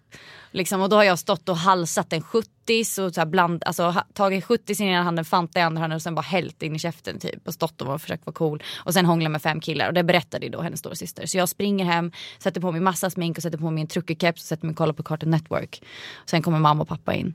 Liksom, 0.54 0.82
och 0.82 0.90
då 0.90 0.96
har 0.96 1.04
jag 1.04 1.20
stått 1.20 1.50
och 1.50 1.58
halsat 1.58 2.14
en 2.14 2.22
70 2.22 2.50
och 2.82 3.14
så 3.14 3.22
här 3.22 3.26
bland, 3.26 3.64
alltså, 3.64 3.96
tagit 4.14 4.46
70 4.46 4.84
i 4.84 4.88
ena 4.88 5.04
handen, 5.04 5.26
Fanta 5.26 5.60
i 5.60 5.64
andra 5.64 5.82
handen 5.82 5.96
och 5.96 6.02
sen 6.02 6.16
bara 6.16 6.22
hällt 6.22 6.64
in 6.64 6.76
i 6.76 6.80
käften 6.80 7.20
typ. 7.20 7.48
Och 7.48 7.54
stått 7.54 7.82
och 7.82 7.88
var- 7.88 7.98
försökt 7.98 8.26
vara 8.26 8.34
cool. 8.34 8.64
Och 8.76 8.94
sen 8.94 9.06
hånglat 9.06 9.32
med 9.32 9.42
fem 9.42 9.60
killar 9.60 9.88
och 9.88 9.94
det 9.94 10.04
berättade 10.04 10.46
ju 10.46 10.52
då 10.52 10.62
hennes 10.62 10.80
stora 10.80 10.96
syster. 10.96 11.26
Så 11.26 11.38
jag 11.38 11.50
springer 11.50 11.86
hem, 11.86 12.12
sätter 12.40 12.62
på 12.62 12.72
mig 12.72 12.82
massa 12.82 13.10
smink 13.10 13.38
och 13.38 13.44
sätter 13.44 13.58
på 13.58 13.72
mig 13.72 13.82
en 13.82 13.88
truckerkeps 13.88 14.42
och 14.42 14.48
sätter 14.48 14.66
mig 14.66 14.72
och 14.72 14.78
kollar 14.78 14.94
på 14.94 15.04
Cartoon 15.04 15.32
Network. 15.32 15.84
Sen 16.26 16.42
kommer 16.42 16.60
mamma 16.60 16.82
och 16.82 16.88
pappa 16.90 17.16
in 17.16 17.34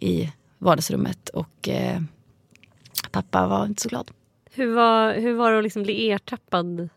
i 0.00 0.32
vardagsrummet 0.58 1.28
och 1.28 1.68
eh, 1.68 2.00
pappa 3.12 3.46
var 3.46 3.66
inte 3.66 3.82
så 3.82 3.88
glad. 3.88 4.10
Hur 4.52 4.74
var, 4.74 5.14
hur 5.14 5.34
var 5.34 5.52
det 5.52 5.58
att 5.58 5.64
liksom 5.64 5.82
bli 5.82 6.10
ertappad? 6.10 6.88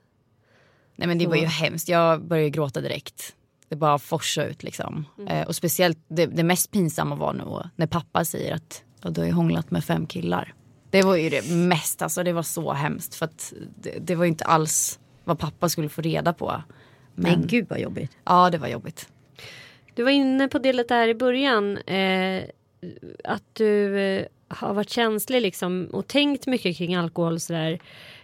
Nej 0.95 1.07
men 1.07 1.17
det 1.17 1.23
Så. 1.23 1.29
var 1.29 1.37
ju 1.37 1.45
hemskt. 1.45 1.89
Jag 1.89 2.23
började 2.23 2.49
gråta 2.49 2.81
direkt. 2.81 3.35
Det 3.69 3.75
bara 3.75 3.99
forsade 3.99 4.47
ut 4.49 4.63
liksom. 4.63 5.05
Eh, 5.29 5.47
och 5.47 5.55
speciellt 5.55 5.97
det, 6.07 6.25
det 6.25 6.43
mest 6.43 6.71
pinsamma 6.71 7.15
var 7.15 7.33
nog 7.33 7.61
när 7.75 7.87
pappa 7.87 8.25
säger 8.25 8.53
att 8.55 8.83
du 9.01 9.21
har 9.21 9.25
ju 9.25 9.33
hånglat 9.33 9.71
med 9.71 9.83
fem 9.83 10.07
killar. 10.07 10.53
Det 10.89 11.01
var 11.01 11.15
ju 11.15 11.29
det 11.29 11.51
mest, 11.51 12.01
alltså 12.01 12.23
det 12.23 12.33
var 12.33 12.43
så 12.43 12.73
hemskt. 12.73 13.15
För 13.15 13.25
att 13.25 13.53
det, 13.81 13.97
det 13.99 14.15
var 14.15 14.25
ju 14.25 14.29
inte 14.29 14.45
alls 14.45 14.99
vad 15.23 15.39
pappa 15.39 15.69
skulle 15.69 15.89
få 15.89 16.01
reda 16.01 16.33
på. 16.33 16.61
Men 17.15 17.31
Men 17.39 17.47
gud 17.47 17.65
vad 17.69 17.79
jobbigt. 17.79 18.11
ja 18.23 18.49
det 18.49 18.57
var 18.57 18.67
jobbigt. 18.67 19.09
Du 19.93 20.03
var 20.03 20.11
inne 20.11 20.47
på 20.47 20.59
det 20.59 20.73
lite 20.73 20.93
här 20.93 21.07
i 21.07 21.15
början. 21.15 21.77
Eh, 21.77 22.43
att 23.23 23.43
du 23.53 23.99
eh, 23.99 24.25
har 24.55 24.73
varit 24.73 24.89
känslig 24.89 25.41
liksom 25.41 25.87
och 25.91 26.07
tänkt 26.07 26.47
mycket 26.47 26.77
kring 26.77 26.95
alkohol 26.95 27.39
sådär. 27.39 27.79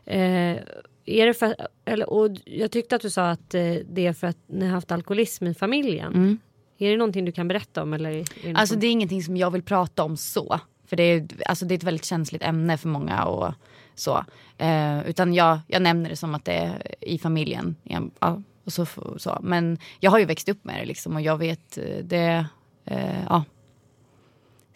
Eh, 0.06 0.58
är 1.06 1.26
det 1.26 1.34
för, 1.34 1.56
eller, 1.86 2.10
och 2.10 2.32
jag 2.46 2.72
tyckte 2.72 2.96
att 2.96 3.02
du 3.02 3.10
sa 3.10 3.30
att 3.30 3.54
eh, 3.54 3.74
det 3.90 4.08
är 4.08 4.14
för 4.14 4.28
att 4.28 4.38
ni 4.48 4.66
har 4.66 4.74
haft 4.74 4.92
alkoholism 4.92 5.48
i 5.48 5.54
familjen. 5.54 6.14
Mm. 6.14 6.40
Är 6.78 6.92
det 6.92 6.98
någonting 6.98 7.26
du 7.26 7.32
kan 7.32 7.48
berätta 7.48 7.84
om? 7.84 7.94
Eller 7.94 8.26
det 8.44 8.54
Alltså 8.56 8.76
det 8.76 8.88
är 8.88 8.92
ingenting 8.92 9.24
som 9.24 9.38
jag 9.38 9.52
vill 9.52 9.64
prata 9.64 10.04
om 10.04 10.18
så. 10.18 10.60
För 10.88 10.96
det 10.96 11.04
är, 11.04 11.28
alltså, 11.46 11.66
det 11.66 11.74
är 11.74 11.78
ett 11.78 11.84
väldigt 11.84 12.06
känsligt 12.06 12.44
ämne 12.44 12.78
för 12.78 12.88
många 12.88 13.26
och 13.26 13.54
så. 13.96 14.26
Eh, 14.58 15.10
utan 15.10 15.34
jag, 15.34 15.60
jag 15.68 15.82
nämner 15.82 16.10
det 16.10 16.16
som 16.16 16.36
att 16.36 16.46
det 16.46 16.54
är 16.54 16.96
i 17.02 17.18
familjen. 17.18 17.76
Ja, 17.84 18.02
ja, 18.20 18.42
och 18.64 18.74
så, 18.74 18.86
så. 19.18 19.38
Men 19.42 19.78
jag 20.00 20.12
har 20.12 20.20
ju 20.20 20.26
växt 20.26 20.50
upp 20.50 20.66
med 20.66 20.80
det 20.80 20.86
liksom 20.86 21.16
och 21.16 21.22
jag 21.22 21.38
vet 21.38 21.78
eh, 21.78 22.04
det. 22.04 22.46
Eh, 22.86 23.24
ja. 23.30 23.44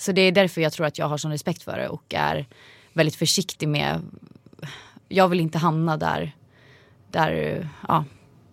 Så 0.03 0.11
det 0.11 0.21
är 0.21 0.31
därför 0.31 0.61
jag 0.61 0.73
tror 0.73 0.85
att 0.85 0.97
jag 0.97 1.05
har 1.05 1.17
sån 1.17 1.31
respekt 1.31 1.63
för 1.63 1.77
det 1.77 1.87
och 1.87 2.13
är 2.13 2.45
väldigt 2.93 3.15
försiktig 3.15 3.67
med. 3.67 4.01
Jag 5.09 5.27
vill 5.27 5.39
inte 5.39 5.57
hamna 5.57 5.97
där. 5.97 6.31
Där, 7.11 7.67
ja, 7.87 8.05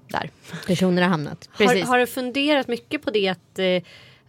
där. 0.08 0.30
Personer 0.66 1.02
har 1.02 1.08
hamnat. 1.08 1.48
har, 1.52 1.66
precis. 1.66 1.88
har 1.88 1.98
du 1.98 2.06
funderat 2.06 2.68
mycket 2.68 3.02
på 3.02 3.10
det 3.10 3.28
att, 3.28 3.58
eh, 3.58 3.82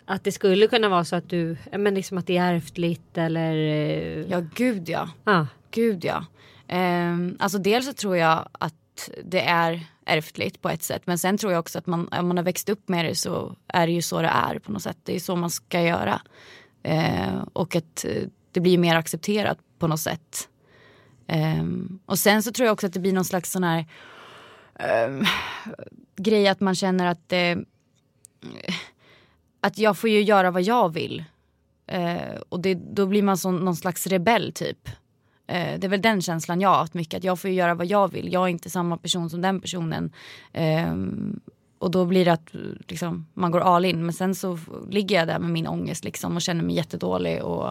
att 0.05 0.23
det 0.23 0.31
skulle 0.31 0.67
kunna 0.67 0.89
vara 0.89 1.05
så 1.05 1.15
att 1.15 1.29
du, 1.29 1.57
men 1.77 1.93
liksom 1.93 2.17
att 2.17 2.27
det 2.27 2.37
är 2.37 2.53
ärftligt 2.53 3.17
eller? 3.17 3.55
Eh, 3.55 4.25
Ja, 4.29 4.43
gud 4.55 4.89
ja. 4.89 5.09
ah. 5.23 5.45
Gud 5.71 6.05
ja. 6.05 6.25
Ehm, 6.67 7.37
alltså 7.39 7.57
dels 7.57 7.85
så 7.85 7.93
tror 7.93 8.17
jag 8.17 8.49
att 8.51 9.09
det 9.23 9.41
är 9.41 9.85
ärftligt 10.05 10.61
på 10.61 10.69
ett 10.69 10.83
sätt. 10.83 11.01
Men 11.05 11.17
sen 11.17 11.37
tror 11.37 11.51
jag 11.51 11.59
också 11.59 11.79
att 11.79 11.87
man, 11.87 12.07
om 12.07 12.27
man 12.27 12.37
har 12.37 12.43
växt 12.43 12.69
upp 12.69 12.89
med 12.89 13.05
det 13.05 13.15
så 13.15 13.55
är 13.67 13.87
det 13.87 13.93
ju 13.93 14.01
så 14.01 14.21
det 14.21 14.27
är 14.27 14.59
på 14.59 14.71
något 14.71 14.83
sätt. 14.83 14.97
Det 15.03 15.15
är 15.15 15.19
så 15.19 15.35
man 15.35 15.49
ska 15.49 15.81
göra. 15.81 16.21
Eh, 16.83 17.43
och 17.53 17.75
att 17.75 18.05
eh, 18.05 18.23
det 18.51 18.59
blir 18.59 18.77
mer 18.77 18.95
accepterat 18.95 19.57
på 19.79 19.87
något 19.87 19.99
sätt. 19.99 20.49
Eh, 21.27 21.65
och 22.05 22.19
sen 22.19 22.43
så 22.43 22.51
tror 22.51 22.65
jag 22.65 22.73
också 22.73 22.87
att 22.87 22.93
det 22.93 22.99
blir 22.99 23.13
någon 23.13 23.25
slags 23.25 23.51
sån 23.51 23.63
här 23.63 23.85
eh, 24.79 25.27
grej 26.15 26.47
att 26.47 26.59
man 26.59 26.75
känner 26.75 27.05
att 27.05 27.33
eh, 27.33 27.55
att 29.61 29.77
jag 29.77 29.97
får 29.97 30.09
ju 30.09 30.21
göra 30.21 30.51
vad 30.51 30.61
jag 30.61 30.93
vill. 30.93 31.23
Eh, 31.87 32.41
och 32.49 32.59
det, 32.59 32.75
då 32.75 33.05
blir 33.05 33.23
man 33.23 33.37
som 33.37 33.55
någon 33.55 33.75
slags 33.75 34.07
rebell 34.07 34.51
typ. 34.53 34.89
Eh, 35.47 35.79
det 35.79 35.87
är 35.87 35.89
väl 35.89 36.01
den 36.01 36.21
känslan 36.21 36.61
jag 36.61 36.69
har 36.69 36.77
haft 36.77 36.93
mycket. 36.93 37.17
Att 37.17 37.23
jag 37.23 37.39
får 37.39 37.49
ju 37.49 37.55
göra 37.55 37.75
vad 37.75 37.87
jag 37.87 38.11
vill. 38.11 38.33
Jag 38.33 38.43
är 38.43 38.47
inte 38.47 38.69
samma 38.69 38.97
person 38.97 39.29
som 39.29 39.41
den 39.41 39.61
personen. 39.61 40.11
Ehm, 40.53 41.39
och 41.81 41.91
då 41.91 42.05
blir 42.05 42.25
det 42.25 42.33
att 42.33 42.49
liksom, 42.87 43.25
man 43.33 43.51
går 43.51 43.59
all 43.59 43.85
in. 43.85 44.05
Men 44.05 44.13
sen 44.13 44.35
så 44.35 44.59
ligger 44.89 45.15
jag 45.15 45.27
där 45.27 45.39
med 45.39 45.49
min 45.49 45.67
ångest 45.67 46.03
liksom, 46.03 46.35
och 46.35 46.41
känner 46.41 46.63
mig 46.63 46.75
jättedålig. 46.75 47.43
Och, 47.43 47.65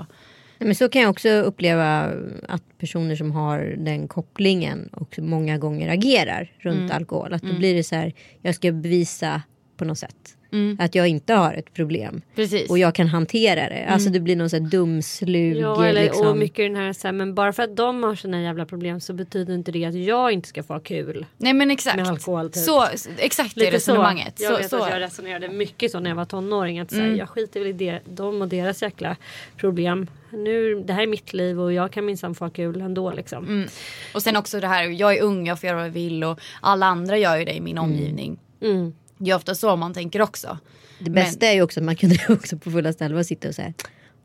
Nej, 0.58 0.66
Men 0.66 0.74
så 0.74 0.88
kan 0.88 1.02
jag 1.02 1.10
också 1.10 1.28
uppleva 1.28 2.12
att 2.48 2.62
personer 2.78 3.16
som 3.16 3.30
har 3.30 3.58
den 3.78 4.08
kopplingen 4.08 4.88
och 4.92 5.18
många 5.18 5.58
gånger 5.58 5.88
agerar 5.88 6.52
runt 6.58 6.90
alkohol. 6.90 7.34
Att 7.34 7.42
då 7.42 7.54
blir 7.54 7.74
det 7.74 7.84
så 7.84 7.94
här, 7.94 8.12
jag 8.42 8.54
ska 8.54 8.72
bevisa 8.72 9.42
på 9.80 9.84
något 9.84 9.98
sätt. 9.98 10.36
Att 10.78 10.94
jag 10.94 11.08
inte 11.08 11.34
har 11.34 11.54
ett 11.54 11.74
problem. 11.74 12.22
Precis. 12.34 12.70
Och 12.70 12.78
jag 12.78 12.94
kan 12.94 13.06
hantera 13.06 13.68
det. 13.68 13.86
Alltså 13.88 14.10
det 14.10 14.20
blir 14.20 14.36
någon 14.36 14.50
sån 14.50 14.62
här 14.62 14.70
dumslug. 14.70 15.56
Ja, 15.56 15.86
eller, 15.86 16.02
liksom. 16.02 16.26
och 16.26 16.36
mycket 16.36 16.64
den 16.64 16.76
här, 16.76 16.92
så 16.92 17.08
här, 17.08 17.12
men 17.12 17.34
bara 17.34 17.52
för 17.52 17.62
att 17.62 17.76
de 17.76 18.02
har 18.02 18.14
sina 18.14 18.42
jävla 18.42 18.66
problem 18.66 19.00
så 19.00 19.12
betyder 19.12 19.54
inte 19.54 19.72
det 19.72 19.84
att 19.84 19.94
jag 19.94 20.32
inte 20.32 20.48
ska 20.48 20.62
få 20.62 20.72
ha 20.72 20.80
kul. 20.80 21.26
Nej 21.36 21.52
men 21.52 21.70
exakt. 21.70 21.96
Med 21.96 22.08
alkohol, 22.08 22.50
typ. 22.50 22.62
Så, 22.62 22.86
exakt 23.18 23.54
det 23.54 23.70
resonemanget. 23.70 24.38
Så. 24.38 24.44
Jag 24.44 24.52
Så, 24.52 24.58
vet 24.58 24.70
så. 24.70 24.82
att 24.82 24.90
jag 24.90 25.00
resonerade 25.00 25.48
mycket 25.48 25.90
så 25.90 26.00
när 26.00 26.10
jag 26.10 26.16
var 26.16 26.24
tonåring. 26.24 26.78
Att 26.78 26.90
så 26.90 26.96
här, 26.96 27.04
Mm. 27.04 27.18
Jag 27.18 27.28
skiter 27.28 27.60
väl 27.60 27.68
i 27.68 27.72
det, 27.72 28.00
dem 28.04 28.42
och 28.42 28.48
deras 28.48 28.82
jäkla 28.82 29.16
problem. 29.56 30.06
Nu, 30.30 30.82
det 30.86 30.92
här 30.92 31.02
är 31.02 31.06
mitt 31.06 31.32
liv 31.32 31.60
och 31.60 31.72
jag 31.72 31.92
kan 31.92 32.04
minsann 32.06 32.34
få 32.34 32.44
ha 32.44 32.50
kul 32.50 32.80
ändå 32.80 33.12
liksom. 33.12 33.44
Mm. 33.44 33.68
Och 34.14 34.22
sen 34.22 34.36
också 34.36 34.60
det 34.60 34.66
här, 34.66 34.84
jag 34.84 35.16
är 35.16 35.22
ung, 35.22 35.46
jag 35.46 35.60
får 35.60 35.66
göra 35.66 35.76
vad 35.78 35.86
jag 35.86 35.92
vill 35.92 36.24
och 36.24 36.40
alla 36.60 36.86
andra 36.86 37.18
gör 37.18 37.36
ju 37.36 37.44
det 37.44 37.52
i 37.54 37.60
min 37.60 37.78
omgivning. 37.78 38.38
Mm. 38.62 38.92
Det 39.20 39.30
är 39.30 39.34
ofta 39.36 39.54
så 39.54 39.76
man 39.76 39.94
tänker 39.94 40.22
också. 40.22 40.58
Det 40.98 41.10
bästa 41.10 41.46
är 41.46 41.52
ju 41.54 41.62
också 41.62 41.80
att 41.80 41.84
man 41.86 41.96
kunde 41.96 42.16
också 42.28 42.58
på 42.58 42.70
fullaste 42.70 43.04
allvar 43.04 43.22
sitta 43.22 43.48
och 43.48 43.54
säga 43.54 43.72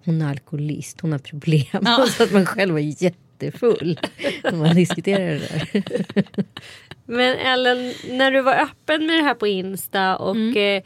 hon 0.06 0.22
är 0.22 0.30
alkoholist, 0.30 1.02
hon 1.02 1.12
har 1.12 1.20
problem. 1.20 1.64
Ja. 1.72 2.06
så 2.18 2.24
att 2.24 2.32
man 2.32 2.46
själv 2.46 2.74
var 2.74 3.04
jättefull 3.04 4.00
när 4.44 4.52
man 4.58 4.76
diskuterade 4.76 5.40
det 5.40 5.80
där. 5.80 6.46
Men 7.06 7.38
Ellen, 7.38 7.94
när 8.10 8.32
du 8.32 8.42
var 8.42 8.54
öppen 8.56 9.06
med 9.08 9.16
det 9.16 9.24
här 9.24 9.34
på 9.34 9.48
Insta 9.48 10.18
och 10.18 10.36
Mm. 10.36 10.78
eh, 10.78 10.84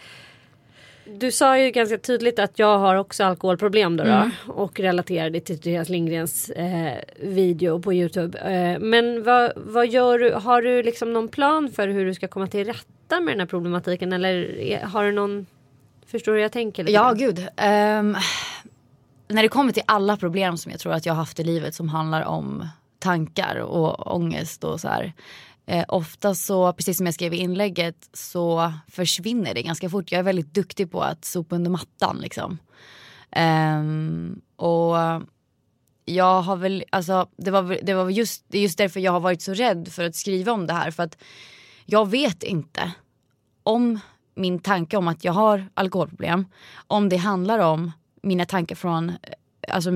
du 1.18 1.32
sa 1.32 1.58
ju 1.60 1.72
ganska 1.72 1.98
tydligt 1.98 2.40
att 2.40 2.60
jag 2.60 2.78
har 2.80 2.96
också 2.96 3.24
alkoholproblem 3.24 3.98
då, 3.98 4.04
Mm. 4.04 4.30
då 4.48 4.54
och 4.54 4.80
relaterade 4.80 5.40
till 5.40 5.60
Therese 5.60 5.90
Lindgrens 5.90 6.50
eh, 6.50 6.98
video 7.22 7.80
på 7.82 7.94
Youtube. 7.94 8.38
Eh, 8.40 8.80
men 8.80 9.24
vad, 9.24 9.52
vad 9.56 9.88
gör 9.88 10.20
du? 10.20 10.32
Har 10.34 10.62
du 10.62 10.84
liksom 10.84 11.14
någon 11.14 11.28
plan 11.28 11.72
för 11.72 11.88
hur 11.88 12.06
du 12.06 12.14
ska 12.14 12.28
komma 12.28 12.48
till 12.48 12.66
rätta 12.66 13.20
med 13.20 13.34
den 13.34 13.40
här 13.40 13.48
problematiken 13.48 14.14
eller 14.14 14.60
är- 14.60 14.84
har 14.86 15.04
du 15.06 15.12
någon 15.12 15.46
Förstår 16.06 16.32
du 16.32 16.38
hur 16.38 16.44
jag 16.44 16.52
tänker? 16.52 16.84
lite 16.84 16.94
Ja 16.94 17.14
gud. 17.14 17.48
Ehm, 17.58 18.16
när 19.28 19.42
det 19.44 19.50
kommer 19.50 19.72
till 19.74 19.84
alla 19.86 20.18
problem 20.18 20.58
som 20.58 20.72
jag 20.72 20.80
tror 20.82 20.94
att 20.94 21.06
jag 21.06 21.14
har 21.14 21.20
haft 21.20 21.40
i 21.40 21.44
livet 21.44 21.76
som 21.76 21.90
handlar 21.90 22.24
om 22.26 22.68
tankar 23.00 23.56
och 23.56 24.16
ångest 24.16 24.64
och 24.64 24.80
så 24.80 24.88
här. 24.88 25.14
Eh, 25.70 25.86
ofta 25.88 26.36
så, 26.36 26.74
precis 26.74 26.98
som 26.98 27.06
jag 27.06 27.16
skrev 27.16 27.34
i 27.34 27.38
inlägget, 27.38 28.10
så 28.14 28.74
försvinner 28.88 29.54
det 29.54 29.62
ganska 29.64 29.90
fort. 29.90 30.12
Jag 30.12 30.20
är 30.20 30.24
väldigt 30.24 30.54
duktig 30.54 30.92
på 30.92 31.02
att 31.02 31.26
sopa 31.26 31.56
under 31.56 31.72
mattan 31.72 32.18
liksom. 32.22 32.58
Eh, 33.32 33.84
och 34.56 34.96
jag 36.06 36.42
har 36.42 36.56
väl, 36.56 36.84
alltså 36.90 37.28
det 37.38 37.52
var, 37.52 37.80
det 37.84 37.94
var 37.94 38.10
just, 38.10 38.46
det 38.48 38.58
är 38.58 38.62
just 38.62 38.78
därför 38.78 39.00
jag 39.00 39.12
har 39.12 39.20
varit 39.20 39.42
så 39.42 39.54
rädd 39.54 39.88
för 39.92 40.04
att 40.04 40.16
skriva 40.16 40.52
om 40.52 40.68
det 40.68 40.74
här. 40.74 40.92
För 40.92 41.04
att 41.04 41.18
jag 41.86 42.10
vet 42.10 42.44
inte 42.44 42.92
om 43.64 44.00
min 44.36 44.60
tanke 44.60 44.98
om 44.98 45.08
att 45.08 45.24
jag 45.24 45.34
har 45.34 45.70
alkoholproblem, 45.74 46.46
om 46.88 47.10
det 47.10 47.18
handlar 47.18 47.60
om 47.60 47.92
mina 48.22 48.46
tankar 48.46 48.76
från, 48.76 49.14
alltså 49.72 49.92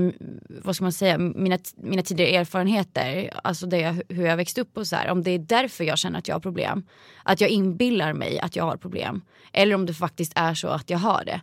vad 0.63 0.75
ska 0.75 0.85
man 0.85 0.91
säga, 0.91 1.17
mina, 1.17 1.57
mina 1.75 2.01
tidigare 2.01 2.31
erfarenheter, 2.35 3.29
alltså 3.43 3.65
det 3.65 3.77
jag, 3.77 4.01
hur 4.09 4.25
jag 4.25 4.37
växt 4.37 4.57
upp 4.57 4.77
och 4.77 4.87
så 4.87 4.95
här, 4.95 5.09
om 5.09 5.23
det 5.23 5.31
är 5.31 5.39
därför 5.39 5.83
jag 5.83 5.97
känner 5.97 6.19
att 6.19 6.27
jag 6.27 6.35
har 6.35 6.39
problem. 6.39 6.83
Att 7.23 7.41
jag 7.41 7.49
inbillar 7.49 8.13
mig 8.13 8.39
att 8.39 8.55
jag 8.55 8.63
har 8.63 8.77
problem. 8.77 9.21
Eller 9.53 9.75
om 9.75 9.85
det 9.85 9.93
faktiskt 9.93 10.33
är 10.35 10.53
så 10.53 10.67
att 10.67 10.89
jag 10.89 10.97
har 10.97 11.23
det. 11.25 11.41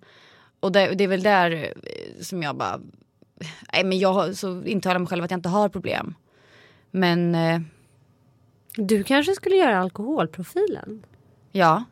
Och 0.60 0.72
det, 0.72 0.86
det 0.94 1.04
är 1.04 1.08
väl 1.08 1.22
där 1.22 1.50
eh, 1.52 2.22
som 2.22 2.42
jag 2.42 2.56
bara, 2.56 2.80
nej 3.72 3.84
men 3.84 3.98
jag 3.98 4.12
har- 4.12 4.32
så 4.32 4.62
intalar 4.64 4.98
mig 4.98 5.08
själv 5.08 5.24
att 5.24 5.30
jag 5.30 5.38
inte 5.38 5.48
har 5.48 5.68
problem. 5.68 6.14
Men 6.90 7.34
eh, 7.34 7.60
Du 8.76 9.04
kanske 9.04 9.34
skulle 9.34 9.56
göra 9.56 9.78
alkoholprofilen? 9.78 11.02
ja, 11.52 11.84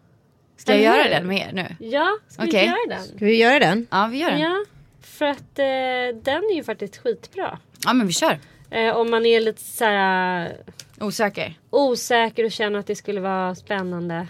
ska 0.57 0.73
jag 0.75 0.83
göra 0.83 1.09
den 1.09 1.27
med 1.29 1.39
er 1.49 1.53
nu? 1.53 1.87
Ja, 1.87 2.19
ska 2.29 2.43
vi 2.43 2.49
Okej. 2.49 2.65
göra 2.67 2.77
den? 2.97 3.03
Ska 3.05 3.25
vi 3.25 3.37
göra 3.41 3.59
den? 3.59 3.87
Ja 3.91 4.07
vi 4.07 4.19
gör 4.19 4.31
den. 4.31 4.41
Ja, 4.41 4.65
för 5.09 5.25
att 5.25 5.59
eh, 5.59 6.23
den 6.23 6.43
är 6.51 6.55
ju 6.55 6.65
faktiskt 6.65 6.97
skitbra. 6.97 7.59
Ja 7.85 7.93
men 7.93 8.07
vi 8.07 8.13
kör. 8.13 8.39
Eh, 8.71 8.97
om 8.97 9.11
man 9.11 9.27
är 9.27 9.41
lite 9.41 9.61
så 9.61 9.85
här 9.85 10.57
Osäker. 11.01 11.55
osäker 11.71 12.45
och 12.45 12.53
känner 12.53 12.79
att 12.79 12.87
det 12.87 12.97
skulle 12.97 13.21
vara 13.21 13.55
spännande. 13.55 14.27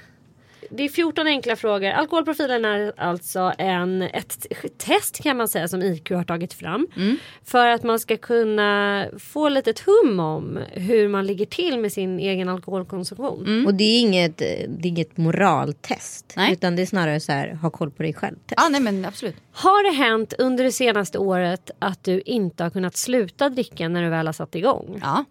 Det 0.71 0.83
är 0.83 0.89
14 0.89 1.27
enkla 1.27 1.57
frågor. 1.57 1.91
Alkoholprofilen 1.91 2.65
är 2.65 2.93
alltså 2.97 3.53
en, 3.59 4.03
ett 4.03 4.47
test 4.79 5.23
kan 5.23 5.37
man 5.37 5.49
säga 5.49 5.69
som 5.69 5.83
IQ 5.83 6.11
har 6.11 6.25
tagit 6.25 6.53
fram. 6.53 6.87
För 7.45 7.69
att 7.69 7.83
man 7.83 7.99
ska 8.01 8.17
kunna 8.17 9.07
få 9.19 9.49
lite 9.49 9.75
hum 9.87 10.21
om 10.21 10.59
hur 10.73 11.09
man 11.09 11.27
ligger 11.27 11.47
till 11.47 11.79
med 11.79 11.93
sin 11.93 12.21
egen 12.21 12.49
alkoholkonsumtion. 12.49 13.67
Och 13.67 13.75
det 13.75 13.85
är 13.85 14.01
inget, 14.01 14.37
det 14.39 14.65
är 14.65 14.87
inget 14.87 15.17
moraltest. 15.17 16.33
Nej. 16.37 16.53
Utan 16.53 16.77
det 16.77 16.83
är 16.83 16.87
snarare 16.87 17.21
så 17.21 17.33
här, 17.33 17.55
ha 17.55 17.71
koll 17.71 17.91
på 17.91 18.03
dig 18.03 18.15
själv. 18.15 18.37
Test. 18.37 18.55
Ja 18.57 18.69
nej 18.69 18.81
men 18.81 19.05
absolut. 19.05 19.37
Har 19.53 19.91
det 19.91 19.97
hänt 19.97 20.35
under 20.39 20.65
det 20.65 20.73
senaste 20.73 21.19
året 21.19 21.71
att 21.79 22.05
du 22.05 22.21
inte 22.21 22.63
har 22.63 22.71
kunnat 22.71 22.97
sluta 22.97 23.49
dricka 23.49 23.89
när 23.89 24.03
du 24.03 24.09
väl 24.09 24.27
har 24.27 24.33
satt 24.33 24.55
igång? 24.55 24.99
Ja. 25.03 25.25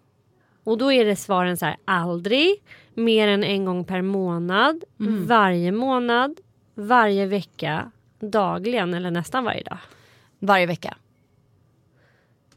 Och 0.68 0.78
då 0.78 0.92
är 0.92 1.06
det 1.06 1.16
svaren 1.16 1.58
så 1.58 1.66
här 1.66 1.78
aldrig, 1.86 2.64
mer 2.94 3.28
än 3.28 3.44
en 3.44 3.66
gång 3.66 3.84
per 3.84 4.02
månad, 4.02 4.84
varje 5.28 5.72
månad, 5.72 6.40
varje 6.76 7.26
vecka, 7.26 7.92
dagligen 8.20 8.94
eller 8.94 9.12
nästan 9.12 9.44
varje 9.44 9.64
dag. 9.64 9.78
Varje 10.40 10.66
vecka. 10.66 10.98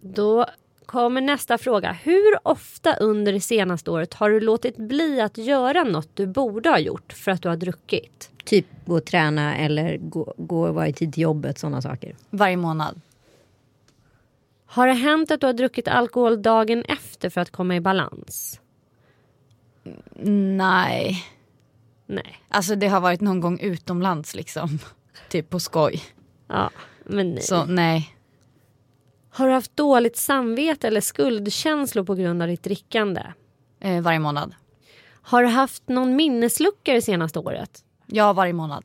Då 0.00 0.46
kommer 0.86 1.20
nästa 1.20 1.58
fråga. 1.58 1.92
Hur 1.92 2.48
ofta 2.48 2.94
under 2.94 3.32
det 3.32 3.40
senaste 3.40 3.90
året 3.90 4.14
har 4.14 4.30
du 4.30 4.40
låtit 4.40 4.76
bli 4.76 5.20
att 5.20 5.38
göra 5.38 5.84
något 5.84 6.08
du 6.14 6.26
borde 6.26 6.68
ha 6.68 6.78
gjort 6.78 7.12
för 7.12 7.30
att 7.30 7.42
du 7.42 7.48
har 7.48 7.56
druckit? 7.56 8.30
Typ 8.44 8.66
gå 8.86 8.96
och 8.96 9.04
träna 9.04 9.56
eller 9.56 9.96
gå, 9.96 10.34
gå 10.36 10.68
och 10.68 10.74
vara 10.74 10.88
i 10.88 10.92
tid 10.92 11.12
till 11.12 11.22
jobbet. 11.22 11.58
Sådana 11.58 11.82
saker. 11.82 12.14
Varje 12.30 12.56
månad. 12.56 13.00
Har 14.72 14.86
det 14.86 14.92
hänt 14.92 15.30
att 15.30 15.40
du 15.40 15.46
har 15.46 15.52
druckit 15.52 15.88
alkohol 15.88 16.42
dagen 16.42 16.84
efter 16.88 17.30
för 17.30 17.40
att 17.40 17.50
komma 17.50 17.76
i 17.76 17.80
balans? 17.80 18.60
Nej. 20.56 21.24
Nej. 22.06 22.42
Alltså 22.48 22.74
det 22.74 22.88
har 22.88 23.00
varit 23.00 23.20
någon 23.20 23.40
gång 23.40 23.60
utomlands 23.60 24.34
liksom. 24.34 24.78
Typ 25.28 25.50
på 25.50 25.60
skoj. 25.60 26.02
Ja, 26.46 26.70
men 27.04 27.30
nej. 27.30 27.42
Så 27.42 27.64
nej. 27.64 28.16
Har 29.30 29.46
du 29.46 29.52
haft 29.52 29.76
dåligt 29.76 30.16
samvete 30.16 30.86
eller 30.86 31.00
skuldkänslor 31.00 32.04
på 32.04 32.14
grund 32.14 32.42
av 32.42 32.48
ditt 32.48 32.62
drickande? 32.62 33.22
Eh, 33.80 34.02
varje 34.02 34.18
månad. 34.18 34.54
Har 35.22 35.42
du 35.42 35.48
haft 35.48 35.88
någon 35.88 36.16
minneslucka 36.16 36.92
det 36.92 37.02
senaste 37.02 37.38
året? 37.38 37.84
Ja 38.06 38.32
varje 38.32 38.52
månad. 38.52 38.84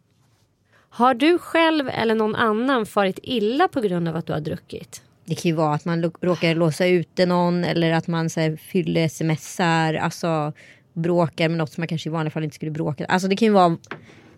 Har 0.89 1.13
du 1.13 1.37
själv 1.37 1.89
eller 1.89 2.15
någon 2.15 2.35
annan 2.35 2.85
farit 2.85 3.19
illa 3.23 3.67
på 3.67 3.81
grund 3.81 4.07
av 4.07 4.15
att 4.15 4.25
du 4.25 4.33
har 4.33 4.39
druckit? 4.39 5.01
Det 5.25 5.35
kan 5.35 5.49
ju 5.49 5.55
vara 5.55 5.73
att 5.73 5.85
man 5.85 6.11
råkar 6.21 6.55
låsa 6.55 6.87
ute 6.87 7.25
någon 7.25 7.63
eller 7.63 7.91
att 7.91 8.07
man 8.07 8.29
så 8.29 8.39
här, 8.39 8.55
fyller 8.55 9.07
smsar. 9.07 9.93
Alltså 9.93 10.53
bråkar 10.93 11.49
med 11.49 11.57
något 11.57 11.71
som 11.71 11.81
man 11.81 11.87
kanske 11.87 12.09
i 12.09 12.11
vanliga 12.11 12.31
fall 12.31 12.43
inte 12.43 12.55
skulle 12.55 12.71
bråka. 12.71 13.05
Alltså 13.05 13.27
det 13.27 13.35
kan 13.35 13.45
ju 13.45 13.51
vara 13.53 13.77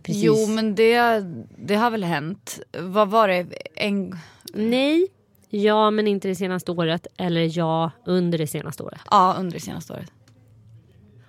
precis. 0.04 0.24
Jo 0.24 0.48
men 0.48 0.76
det, 0.76 1.24
det 1.58 1.76
har 1.76 1.92
väl 1.92 2.04
hänt. 2.04 2.60
Vad 2.80 3.10
var 3.10 3.28
det? 3.28 3.46
En, 3.76 4.16
Nej, 4.54 5.08
ja 5.50 5.92
men 5.92 6.08
inte 6.08 6.28
det 6.28 6.36
senaste 6.36 6.72
året 6.72 7.08
eller 7.18 7.58
ja 7.58 7.92
under 8.06 8.38
det 8.38 8.48
senaste 8.48 8.84
året. 8.84 9.02
ja 9.12 9.36
under 9.40 9.54
det 9.54 9.60
senaste 9.60 9.94
året. 9.94 10.12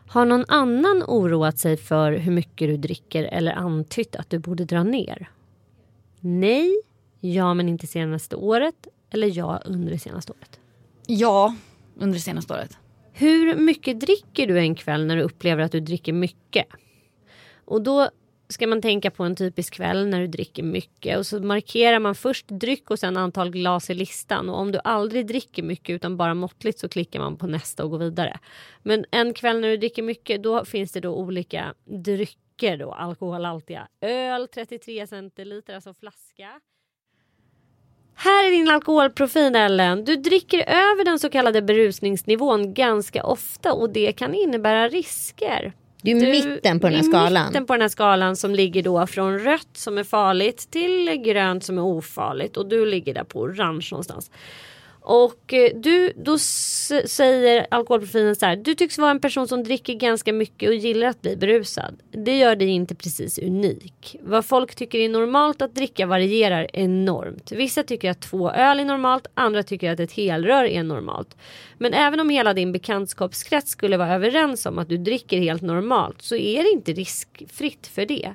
Har 0.09 0.25
någon 0.25 0.45
annan 0.49 1.03
oroat 1.07 1.59
sig 1.59 1.77
för 1.77 2.13
hur 2.13 2.33
mycket 2.33 2.69
du 2.69 2.77
dricker 2.77 3.25
eller 3.25 3.53
antytt 3.53 4.17
att 4.17 4.31
du 4.31 4.39
borde 4.39 4.65
dra 4.65 4.83
ner? 4.83 5.31
Nej, 6.21 6.75
ja 7.21 7.55
men 7.55 7.69
inte 7.69 7.87
senaste 7.87 8.37
året 8.37 8.87
eller 9.11 9.37
ja 9.37 9.63
under 9.65 9.93
det 9.93 9.99
senaste 9.99 10.33
året. 10.33 10.61
Ja 11.07 11.55
under 11.97 12.15
det 12.15 12.21
senaste 12.21 12.55
året. 12.55 12.79
Hur 13.13 13.55
mycket 13.55 14.01
dricker 14.01 14.47
du 14.47 14.59
en 14.59 14.75
kväll 14.75 15.07
när 15.07 15.17
du 15.17 15.23
upplever 15.23 15.63
att 15.63 15.73
du 15.73 15.81
dricker 15.81 16.13
mycket? 16.13 16.67
Och 17.65 17.83
då 17.83 18.11
ska 18.49 18.67
man 18.67 18.83
tänka 18.83 19.11
på 19.11 19.25
en 19.25 19.37
typisk 19.37 19.75
kväll 19.75 20.09
när 20.09 20.21
du 20.21 20.27
dricker 20.27 20.63
mycket 20.63 21.19
och 21.19 21.27
så 21.27 21.41
markerar 21.41 21.99
man 21.99 22.15
först 22.15 22.49
dryck 22.49 22.91
och 22.91 22.99
sen 22.99 23.17
antal 23.17 23.51
glas 23.51 23.91
i 23.91 23.95
listan 23.95 24.49
och 24.49 24.59
om 24.59 24.73
du 24.73 24.81
aldrig 24.85 25.27
dricker 25.27 25.63
mycket 25.63 25.95
utan 25.95 26.17
bara 26.17 26.35
måttligt 26.35 26.79
så 26.79 26.89
klickar 26.89 27.21
man 27.21 27.37
på 27.37 27.47
nästa 27.47 27.85
och 27.85 27.91
går 27.91 27.99
vidare. 27.99 28.39
Men 28.83 29.05
en 29.11 29.35
kväll 29.35 29.61
när 29.61 29.69
du 29.69 29.77
dricker 29.77 30.03
mycket 30.03 30.43
då 30.43 30.65
finns 30.65 30.93
det 30.93 31.01
då 31.01 31.15
olika 31.15 31.75
drycker 31.85 32.77
då, 32.77 32.93
alkoholhaltiga. 32.93 33.89
Öl 34.01 34.49
33 34.49 35.07
centiliter, 35.07 35.75
alltså 35.75 35.95
flaska. 35.95 36.61
Här 38.21 38.47
är 38.47 38.51
din 38.51 38.69
alkoholprofil 38.71 39.55
Ellen. 39.57 40.05
Du 40.05 40.17
dricker 40.17 40.59
över 40.69 41.05
den 41.05 41.19
så 41.19 41.31
kallade 41.31 41.63
berusningsnivån 41.63 42.75
ganska 42.75 43.23
ofta 43.25 43.73
och 43.73 43.91
det 43.91 44.13
kan 44.13 44.35
innebära 44.35 44.89
risker. 44.89 45.73
Du 46.03 46.11
är 46.11 46.21
Du- 46.21 46.27
mitten 46.51 46.81
på 46.81 46.87
den 46.87 46.97
här 46.97 47.03
skalan. 47.03 47.47
mitten 47.47 47.67
på 47.67 47.73
den 47.73 47.81
här 47.83 47.89
skalan 47.89 48.37
som 48.37 48.55
ligger 48.55 48.83
då 48.83 49.07
från 49.07 49.39
rött 49.39 49.69
som 49.73 49.99
är 49.99 50.05
farligt 50.05 50.71
till 50.71 51.23
grönt 51.25 51.65
som 51.65 51.79
är 51.79 51.83
ofarligt 51.83 52.57
och 52.57 52.69
du 52.69 52.87
ligger 52.87 53.15
där 53.15 53.25
på 53.25 53.41
orange 53.41 53.89
någonstans. 53.91 54.31
Och 55.09 55.55
eh, 55.55 55.71
du, 55.75 56.13
då 56.17 56.39
säger 56.39 57.67
alkoholprofilen 57.71 58.37
så 58.37 58.47
här. 58.47 58.57
Du 58.57 58.75
tycks 58.75 58.99
vara 58.99 59.11
en 59.11 59.21
person 59.21 59.49
som 59.49 59.65
dricker 59.65 59.95
ganska 59.95 60.33
mycket 60.33 60.69
och 60.69 60.75
gillar 60.75 61.09
att 61.09 61.23
bli 61.23 61.37
berusad. 61.37 61.99
Det 62.11 62.39
gör 62.39 62.57
dig 62.57 62.69
inte 62.69 62.95
precis 62.95 63.39
unik. 63.39 64.17
Vad 64.23 64.45
folk 64.45 64.75
tycker 64.75 64.99
är 64.99 65.09
normalt 65.09 65.63
att 65.63 65.75
dricka 65.75 66.07
varierar 66.07 66.71
enormt. 66.73 67.53
Vissa 67.53 67.83
tycker 67.83 68.11
att 68.11 68.21
två 68.21 68.51
öl 68.51 68.81
är 68.81 68.85
normalt, 68.85 69.27
andra 69.35 69.63
tycker 69.63 69.93
att 69.93 70.01
ett 70.01 70.13
helrör 70.13 70.65
är 70.65 70.83
normalt. 70.83 71.37
Men 71.79 71.95
även 71.95 72.21
om 72.21 72.31
hela 72.31 72.55
din 72.55 72.73
bekantskapskrets 72.73 73.71
skulle 73.71 73.97
vara 73.97 74.15
överens 74.15 74.67
om 74.67 74.79
att 74.79 74.89
du 74.89 74.99
dricker 74.99 75.39
helt 75.39 75.63
normalt 75.63 76.23
så 76.23 76.37
är 76.37 76.63
det 76.63 76.71
inte 76.71 76.93
riskfritt 76.93 77.87
för 77.87 78.07
det. 78.07 78.35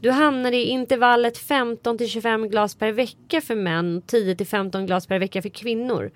Du 0.00 0.10
hamnar 0.10 0.52
i 0.52 0.62
intervallet 0.62 1.38
15 1.38 1.98
till 1.98 2.08
25 2.08 2.48
glas 2.48 2.74
per 2.74 2.92
vecka 2.92 3.40
för 3.40 3.54
män 3.54 3.96
och 3.96 4.06
10 4.06 4.36
till 4.36 4.46
15 4.46 4.86
glas 4.86 5.06
per 5.06 5.18
vecka 5.18 5.42
för 5.42 5.48
kvinnor. 5.48 6.10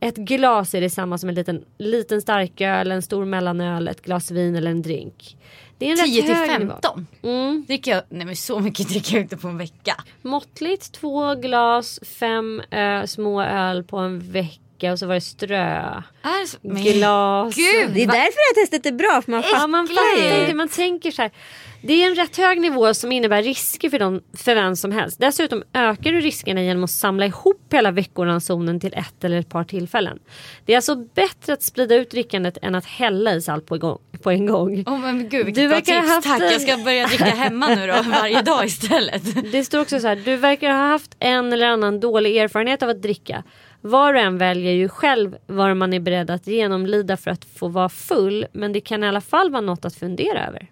Ett 0.00 0.16
glas 0.16 0.74
är 0.74 0.80
detsamma 0.80 1.18
som 1.18 1.28
en 1.28 1.34
liten, 1.34 1.64
liten 1.78 2.22
starköl, 2.22 2.92
en 2.92 3.02
stor 3.02 3.24
mellanöl, 3.24 3.88
ett 3.88 4.02
glas 4.02 4.30
vin 4.30 4.56
eller 4.56 4.70
en 4.70 4.82
drink. 4.82 5.36
Det 5.78 5.86
är 5.86 5.90
en 5.90 5.96
10 5.96 6.20
rätt 6.20 6.26
till 6.26 6.34
hög 6.34 6.60
nivå. 6.60 6.72
15. 6.72 7.06
Mm. 7.22 7.64
Dricker 7.66 7.90
jag, 7.90 8.02
nej 8.08 8.26
men 8.26 8.36
så 8.36 8.60
mycket 8.60 8.88
dricker 8.88 9.14
jag 9.14 9.22
inte 9.24 9.36
på 9.36 9.48
en 9.48 9.58
vecka. 9.58 10.04
Måttligt, 10.22 10.92
två 10.92 11.34
glas, 11.34 12.00
fem 12.02 12.62
ö, 12.70 13.06
små 13.06 13.42
öl 13.42 13.84
på 13.84 13.98
en 13.98 14.32
vecka 14.32 14.63
och 14.92 14.98
så 14.98 15.06
var 15.06 15.14
det 15.14 15.20
strö. 15.20 15.56
Är 16.22 16.46
så, 16.46 16.58
men, 16.62 16.82
Glas. 16.82 17.54
Gud, 17.56 17.90
Det 17.94 18.02
är 18.02 18.06
va? 18.06 18.12
därför 18.12 18.54
det 18.54 18.60
här 18.60 18.66
testet 18.66 18.86
är 18.86 18.92
bra 18.92 19.22
för 19.24 19.30
man 19.30 19.42
Ja, 19.44 19.48
fattar 19.48 19.68
man 19.68 19.86
fattar 19.88 20.34
ju. 20.36 20.40
inte. 20.42 20.54
Man 20.54 20.68
tänker 20.68 21.10
så 21.10 21.22
här. 21.22 21.30
Det 21.86 22.02
är 22.02 22.06
en 22.06 22.14
rätt 22.14 22.36
hög 22.36 22.60
nivå 22.60 22.94
som 22.94 23.12
innebär 23.12 23.42
risker 23.42 23.90
för, 23.90 23.98
dem, 23.98 24.20
för 24.36 24.54
vem 24.54 24.76
som 24.76 24.92
helst. 24.92 25.20
Dessutom 25.20 25.62
ökar 25.72 26.12
du 26.12 26.20
riskerna 26.20 26.62
genom 26.62 26.84
att 26.84 26.90
samla 26.90 27.26
ihop 27.26 27.66
hela 27.72 27.90
veckoransonen 27.90 28.80
till 28.80 28.94
ett 28.94 29.24
eller 29.24 29.38
ett 29.38 29.48
par 29.48 29.64
tillfällen. 29.64 30.18
Det 30.64 30.72
är 30.72 30.76
alltså 30.76 30.94
bättre 30.96 31.52
att 31.52 31.62
sprida 31.62 31.94
ut 31.94 32.10
drickandet 32.10 32.58
än 32.62 32.74
att 32.74 32.86
hälla 32.86 33.34
i 33.34 33.40
salt 33.40 33.66
på 33.66 33.74
en 33.74 33.80
gång. 33.80 33.98
På 34.22 34.30
en 34.30 34.46
gång. 34.46 34.84
Åh 34.86 34.98
men 34.98 35.28
gud 35.28 35.54
Du 35.54 35.66
verkar 35.66 36.00
tips. 36.00 36.08
haft 36.14 36.26
Tack 36.28 36.42
jag 36.42 36.60
ska 36.60 36.76
börja 36.76 37.06
dricka 37.06 37.24
hemma 37.24 37.68
nu 37.74 37.86
då 37.86 37.92
varje 38.10 38.42
dag 38.42 38.64
istället. 38.66 39.52
Det 39.52 39.64
står 39.64 39.80
också 39.80 40.00
så 40.00 40.06
här. 40.08 40.16
Du 40.16 40.36
verkar 40.36 40.70
ha 40.70 40.88
haft 40.88 41.16
en 41.18 41.52
eller 41.52 41.66
annan 41.66 42.00
dålig 42.00 42.36
erfarenhet 42.36 42.82
av 42.82 42.88
att 42.88 43.02
dricka. 43.02 43.42
Var 43.86 44.14
och 44.14 44.20
en 44.20 44.38
väljer 44.38 44.72
ju 44.72 44.88
själv 44.88 45.36
vad 45.46 45.76
man 45.76 45.92
är 45.92 46.00
beredd 46.00 46.30
att 46.30 46.46
genomlida 46.46 47.16
för 47.16 47.30
att 47.30 47.44
få 47.44 47.68
vara 47.68 47.88
full. 47.88 48.46
Men 48.52 48.72
det 48.72 48.80
kan 48.80 49.04
i 49.04 49.08
alla 49.08 49.20
fall 49.20 49.50
vara 49.50 49.60
något 49.60 49.84
att 49.84 49.94
fundera 49.94 50.46
över. 50.46 50.66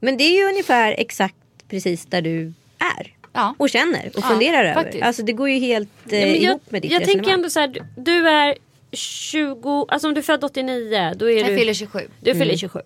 Men 0.00 0.16
det 0.16 0.24
är 0.24 0.38
ju 0.38 0.44
ungefär 0.48 0.94
exakt 0.98 1.36
precis 1.68 2.06
där 2.06 2.22
du 2.22 2.52
är. 2.78 3.12
Ja. 3.32 3.54
Och 3.58 3.70
känner 3.70 4.06
och 4.06 4.12
Ja, 4.16 4.22
funderar 4.22 4.64
över. 4.64 4.74
faktiskt. 4.74 5.04
Alltså 5.04 5.22
det 5.22 5.32
går 5.32 5.48
ju 5.50 5.58
helt 5.58 5.88
eh, 6.12 6.20
Ja, 6.20 6.26
jag, 6.26 6.36
ihop 6.36 6.70
med 6.70 6.82
ditt 6.82 6.92
jag 6.92 7.00
resonemang. 7.00 7.24
tänker 7.24 7.34
ändå 7.38 7.50
så 7.50 7.60
här, 7.60 7.68
du, 7.68 7.82
du 7.96 8.28
är 8.28 8.54
20, 8.92 9.86
alltså 9.88 10.08
om 10.08 10.14
du 10.14 10.18
är 10.18 10.22
född 10.22 10.44
89 10.44 11.12
då 11.16 11.30
är 11.30 11.36
Jag 11.38 11.46
du, 11.46 11.56
fyller 11.58 11.74
27. 11.74 11.98
du 12.20 12.34
fyller 12.34 12.56
27. 12.56 12.80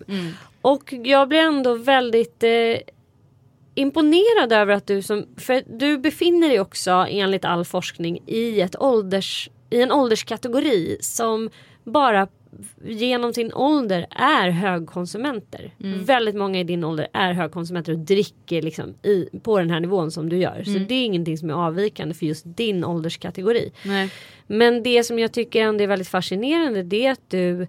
Och 0.61 0.93
jag 1.03 1.27
blir 1.29 1.39
ändå 1.39 1.75
väldigt 1.75 2.43
eh, 2.43 2.49
imponerad 3.79 4.53
över 4.53 4.73
att 4.73 4.87
du 4.87 5.01
som, 5.01 5.25
för 5.37 5.63
du 5.79 5.97
befinner 5.97 6.49
dig 6.49 6.59
också 6.59 6.91
enligt 7.09 7.45
all 7.45 7.65
forskning 7.65 8.19
i, 8.25 8.61
ett 8.61 8.81
ålders, 8.81 9.49
i 9.69 9.81
en 9.81 9.91
ålderskategori 9.91 10.97
som 11.01 11.49
bara 11.83 12.27
genom 12.85 13.33
sin 13.33 13.53
ålder 13.53 14.07
är 14.09 14.49
högkonsumenter. 14.49 15.73
Väldigt 16.05 16.35
många 16.35 16.59
i 16.59 16.63
din 16.63 16.83
ålder 16.83 17.07
är 17.13 17.33
högkonsumenter 17.33 17.93
och 17.93 17.99
dricker 17.99 18.61
liksom 18.61 18.93
i, 19.03 19.29
på 19.43 19.59
den 19.59 19.69
här 19.69 19.79
nivån 19.79 20.11
som 20.11 20.29
du 20.29 20.37
gör. 20.37 20.63
Så 20.63 20.71
det 20.71 20.95
är 20.95 21.05
ingenting 21.05 21.37
som 21.37 21.49
är 21.49 21.53
avvikande 21.53 22.15
för 22.15 22.25
just 22.25 22.43
din 22.45 22.85
ålderskategori. 22.85 23.71
Nej. 23.83 24.09
Men 24.47 24.83
det 24.83 25.03
som 25.03 25.19
jag 25.19 25.31
tycker 25.31 25.61
ändå 25.61 25.83
är 25.83 25.87
väldigt 25.87 26.07
fascinerande 26.07 26.83
det 26.83 27.05
är 27.05 27.11
att 27.11 27.29
du 27.29 27.67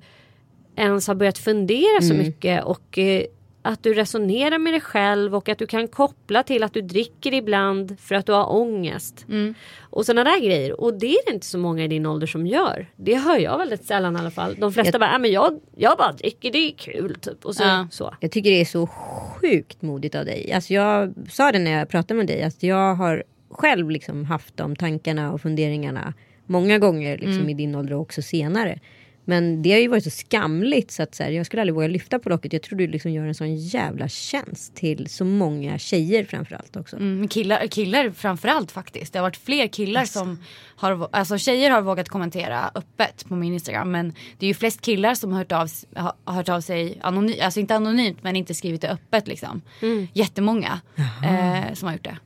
ens 0.77 1.09
har 1.09 1.15
börjat 1.15 1.39
fundera 1.39 2.01
så 2.03 2.15
mycket 2.15 2.65
och 2.65 2.99
eh, 2.99 3.23
att 3.63 3.83
du 3.83 3.95
resonerar 3.95 4.59
med 4.59 4.73
dig 4.73 4.81
själv 4.81 5.35
och 5.37 5.49
att 5.49 5.59
du 5.59 5.67
kan 5.67 5.89
koppla 5.89 6.43
till 6.43 6.63
att 6.63 6.75
du 6.75 6.81
dricker 6.81 7.35
ibland 7.35 8.01
för 8.01 8.15
att 8.15 8.27
du 8.27 8.33
har 8.33 8.53
ångest. 8.53 9.27
Och 9.81 10.07
sådana 10.07 10.31
där 10.31 10.41
grejer. 10.41 10.81
Och 10.81 10.95
det 10.95 11.07
är 11.07 11.27
det 11.27 11.33
inte 11.35 11.47
så 11.47 11.59
många 11.59 11.85
i 11.85 11.89
din 11.89 12.07
ålder 12.07 12.27
som 12.27 12.47
gör. 12.47 12.87
Det 12.97 13.15
hör 13.15 13.39
jag 13.39 13.59
väldigt 13.59 13.85
sällan 13.85 14.17
i 14.17 14.19
alla 14.19 14.31
fall. 14.31 14.55
De 14.59 14.73
flesta 14.73 14.95
Jag- 14.95 15.01
bara, 15.01 15.13
äh, 15.15 15.19
men 15.19 15.33
jag, 15.33 15.61
jag 15.77 15.99
bara 15.99 16.13
dricker, 16.13 16.53
det 16.53 16.59
är 16.59 16.73
kul 16.73 17.15
typ. 17.21 17.45
Och 17.45 17.55
så, 17.57 17.63
Ja. 17.63 17.89
så. 17.91 18.15
Jag 18.21 18.31
tycker 18.31 18.51
det 18.51 18.61
är 18.61 18.65
så 18.65 18.87
sjukt 18.87 19.83
modigt 19.83 20.15
av 20.15 20.25
dig. 20.25 20.53
Alltså 20.53 20.75
jag 20.75 21.15
sa 21.31 21.53
det 21.53 21.59
när 21.59 21.71
jag 21.79 21.89
pratade 21.89 22.19
med 22.19 22.27
dig. 22.27 22.43
Att 22.43 22.63
jag 22.63 22.95
har 22.95 23.23
själv 23.51 23.91
liksom 23.91 24.25
haft 24.25 24.57
de 24.57 24.77
tankarna 24.77 25.33
och 25.33 25.41
funderingarna 25.41 26.15
många 26.47 26.79
gånger 26.79 27.19
liksom 27.19 27.35
Mm. 27.37 27.49
i 27.51 27.55
din 27.55 27.75
ålder 27.75 27.95
och 27.95 28.01
också 28.01 28.23
senare. 28.23 28.79
Men 29.25 29.63
det 29.63 29.73
har 29.73 29.79
ju 29.79 29.89
varit 29.89 30.05
så 30.05 30.11
skamligt 30.11 30.91
så 30.91 31.03
att 31.03 31.15
så 31.15 31.23
här, 31.23 31.31
jag 31.31 31.47
skulle 31.47 31.63
aldrig 31.63 31.75
våga 31.75 31.87
lyfta 31.87 32.19
på 32.19 32.29
locket. 32.29 32.53
Jag 32.53 32.63
tror 32.63 32.79
du 32.79 32.87
liksom 32.87 33.13
gör 33.13 33.27
en 33.27 33.35
sån 33.35 33.57
jävla 33.57 34.09
tjänst 34.09 34.75
till 34.75 35.07
så 35.09 35.25
många 35.25 35.79
tjejer 35.79 36.25
framförallt 36.25 36.77
också. 36.77 36.97
Mm, 36.97 37.29
killar, 37.29 37.67
killar 37.67 38.11
framförallt 38.11 38.73
faktiskt. 38.73 39.13
Det 39.13 39.19
har 39.19 39.27
varit 39.27 39.37
fler 39.37 39.67
killar 39.67 40.05
som 40.05 40.39
har, 40.77 41.09
alltså 41.13 41.39
tjejer 41.39 41.71
har 41.71 41.83
vågat 41.83 42.09
kommentera 42.09 42.71
öppet 42.75 43.29
på 43.29 43.37
min 43.37 43.55
Instagram. 43.55 43.91
Men 43.91 44.15
det 44.39 44.47
är 44.47 44.49
ju 44.49 44.55
flest 44.55 44.81
killar 44.81 45.15
som 45.15 45.33
har 45.33 45.39
hört 45.39 45.53
av, 45.53 45.71
har, 45.95 46.35
hört 46.35 46.49
av 46.49 46.61
sig 46.61 46.99
anonymt, 47.03 47.41
alltså 47.41 47.61
inte 47.61 47.77
anonymt 47.77 48.23
men 48.23 48.37
inte 48.37 48.55
skrivit 48.55 48.81
det 48.81 48.91
öppet 48.91 49.29
liksom. 49.29 49.63
Jättemånga 50.13 50.81
eh, 50.97 51.75
som 51.75 51.87
har 51.87 51.93
gjort 51.93 52.05
det. 52.05 52.19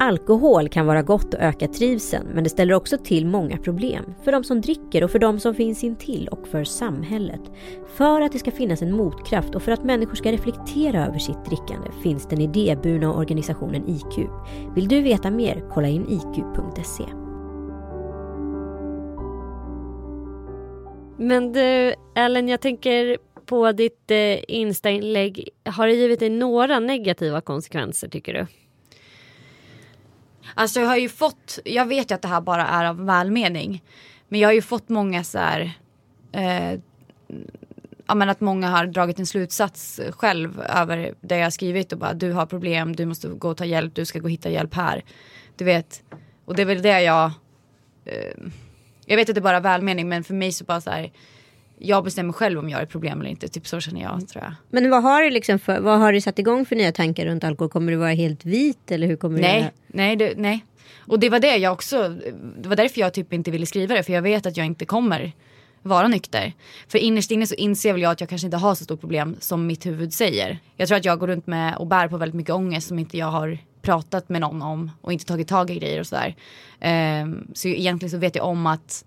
Alkohol 0.00 0.68
kan 0.68 0.86
vara 0.86 1.02
gott 1.02 1.34
och 1.34 1.40
öka 1.40 1.68
trivseln 1.68 2.26
men 2.34 2.44
det 2.44 2.50
ställer 2.50 2.74
också 2.74 2.98
till 2.98 3.26
många 3.26 3.56
problem. 3.56 4.14
För 4.24 4.32
de 4.32 4.44
som 4.44 4.60
dricker 4.60 5.04
och 5.04 5.10
för 5.10 5.18
de 5.18 5.40
som 5.40 5.54
finns 5.54 5.84
intill 5.84 6.28
och 6.28 6.48
för 6.48 6.64
samhället. 6.64 7.40
För 7.96 8.20
att 8.20 8.32
det 8.32 8.38
ska 8.38 8.50
finnas 8.50 8.82
en 8.82 8.96
motkraft 8.96 9.54
och 9.54 9.62
för 9.62 9.72
att 9.72 9.84
människor 9.84 10.14
ska 10.14 10.32
reflektera 10.32 11.06
över 11.06 11.18
sitt 11.18 11.44
drickande 11.44 11.90
finns 12.02 12.26
den 12.26 12.40
idéburna 12.40 13.14
organisationen 13.14 13.88
IQ. 13.88 14.28
Vill 14.74 14.88
du 14.88 15.02
veta 15.02 15.30
mer? 15.30 15.64
Kolla 15.70 15.88
in 15.88 16.06
iq.se. 16.08 17.04
Men 21.18 21.52
du 21.52 21.94
Ellen, 22.16 22.48
jag 22.48 22.60
tänker 22.60 23.16
på 23.46 23.72
ditt 23.72 24.10
eh, 24.10 24.38
Insta-inlägg. 24.48 25.48
Har 25.64 25.86
det 25.86 25.94
givit 25.94 26.20
dig 26.20 26.30
några 26.30 26.80
negativa 26.80 27.40
konsekvenser 27.40 28.08
tycker 28.08 28.34
du? 28.34 28.46
Alltså 30.54 30.80
jag 30.80 30.86
har 30.86 30.96
ju 30.96 31.08
fått, 31.08 31.58
jag 31.64 31.86
vet 31.86 32.10
ju 32.10 32.14
att 32.14 32.22
det 32.22 32.28
här 32.28 32.40
bara 32.40 32.66
är 32.66 32.84
av 32.84 33.04
välmening. 33.04 33.82
Men 34.28 34.40
jag 34.40 34.48
har 34.48 34.52
ju 34.52 34.62
fått 34.62 34.88
många 34.88 35.24
så 35.24 35.38
här, 35.38 35.72
eh, 36.32 36.80
ja 38.06 38.14
men 38.14 38.28
att 38.28 38.40
många 38.40 38.68
har 38.68 38.86
dragit 38.86 39.18
en 39.18 39.26
slutsats 39.26 40.00
själv 40.10 40.60
över 40.60 41.14
det 41.20 41.36
jag 41.36 41.46
har 41.46 41.50
skrivit 41.50 41.92
och 41.92 41.98
bara 41.98 42.14
du 42.14 42.32
har 42.32 42.46
problem, 42.46 42.96
du 42.96 43.06
måste 43.06 43.28
gå 43.28 43.48
och 43.48 43.56
ta 43.56 43.64
hjälp, 43.64 43.94
du 43.94 44.04
ska 44.04 44.18
gå 44.18 44.24
och 44.24 44.30
hitta 44.30 44.50
hjälp 44.50 44.74
här. 44.74 45.04
Du 45.56 45.64
vet, 45.64 46.02
och 46.44 46.54
det 46.54 46.62
är 46.62 46.66
väl 46.66 46.82
det 46.82 47.00
jag, 47.00 47.32
eh, 48.04 48.42
jag 49.06 49.16
vet 49.16 49.28
att 49.28 49.34
det 49.34 49.38
är 49.38 49.42
bara 49.42 49.60
välmening 49.60 50.08
men 50.08 50.24
för 50.24 50.34
mig 50.34 50.52
så 50.52 50.64
bara 50.64 50.80
så 50.80 50.90
här, 50.90 51.12
jag 51.78 52.04
bestämmer 52.04 52.32
själv 52.32 52.58
om 52.58 52.70
jag 52.70 52.78
har 52.78 52.86
problem 52.86 53.20
eller 53.20 53.30
inte, 53.30 53.48
typ 53.48 53.66
så 53.66 53.80
känner 53.80 54.02
jag 54.02 54.28
tror 54.28 54.44
jag. 54.44 54.54
Men 54.70 54.90
vad 54.90 55.02
har, 55.02 55.22
du 55.22 55.30
liksom 55.30 55.58
för, 55.58 55.80
vad 55.80 55.98
har 55.98 56.12
du 56.12 56.20
satt 56.20 56.38
igång 56.38 56.66
för 56.66 56.76
nya 56.76 56.92
tankar 56.92 57.26
runt 57.26 57.44
alkohol? 57.44 57.70
Kommer 57.70 57.92
du 57.92 57.98
vara 57.98 58.12
helt 58.12 58.44
vit 58.44 58.90
eller 58.90 59.06
hur 59.06 59.16
kommer 59.16 59.36
du 59.36 59.42
Nej, 59.42 59.60
göra? 59.60 59.70
nej, 59.86 60.16
det, 60.16 60.34
nej. 60.36 60.64
Och 60.98 61.18
det 61.18 61.28
var 61.28 61.40
det 61.40 61.56
jag 61.56 61.72
också, 61.72 62.08
det 62.58 62.68
var 62.68 62.76
därför 62.76 63.00
jag 63.00 63.14
typ 63.14 63.32
inte 63.32 63.50
ville 63.50 63.66
skriva 63.66 63.94
det 63.94 64.02
för 64.02 64.12
jag 64.12 64.22
vet 64.22 64.46
att 64.46 64.56
jag 64.56 64.66
inte 64.66 64.84
kommer 64.84 65.32
vara 65.82 66.08
nykter. 66.08 66.52
För 66.88 66.98
innerst 66.98 67.30
inne 67.30 67.46
så 67.46 67.54
inser 67.54 67.92
väl 67.92 68.02
jag 68.02 68.12
att 68.12 68.20
jag 68.20 68.28
kanske 68.28 68.46
inte 68.46 68.56
har 68.56 68.74
så 68.74 68.84
stort 68.84 69.00
problem 69.00 69.36
som 69.40 69.66
mitt 69.66 69.86
huvud 69.86 70.12
säger. 70.12 70.58
Jag 70.76 70.88
tror 70.88 70.98
att 70.98 71.04
jag 71.04 71.18
går 71.18 71.26
runt 71.26 71.46
med 71.46 71.76
och 71.76 71.86
bär 71.86 72.08
på 72.08 72.16
väldigt 72.16 72.36
mycket 72.36 72.54
ångest 72.54 72.88
som 72.88 72.98
inte 72.98 73.18
jag 73.18 73.26
har 73.26 73.58
pratat 73.82 74.28
med 74.28 74.40
någon 74.40 74.62
om 74.62 74.90
och 75.00 75.12
inte 75.12 75.24
tagit 75.24 75.48
tag 75.48 75.70
i 75.70 75.78
grejer 75.78 76.00
och 76.00 76.06
sådär. 76.06 76.34
Ehm, 76.80 77.46
så 77.54 77.68
egentligen 77.68 78.10
så 78.10 78.18
vet 78.18 78.34
jag 78.36 78.46
om 78.46 78.66
att 78.66 79.04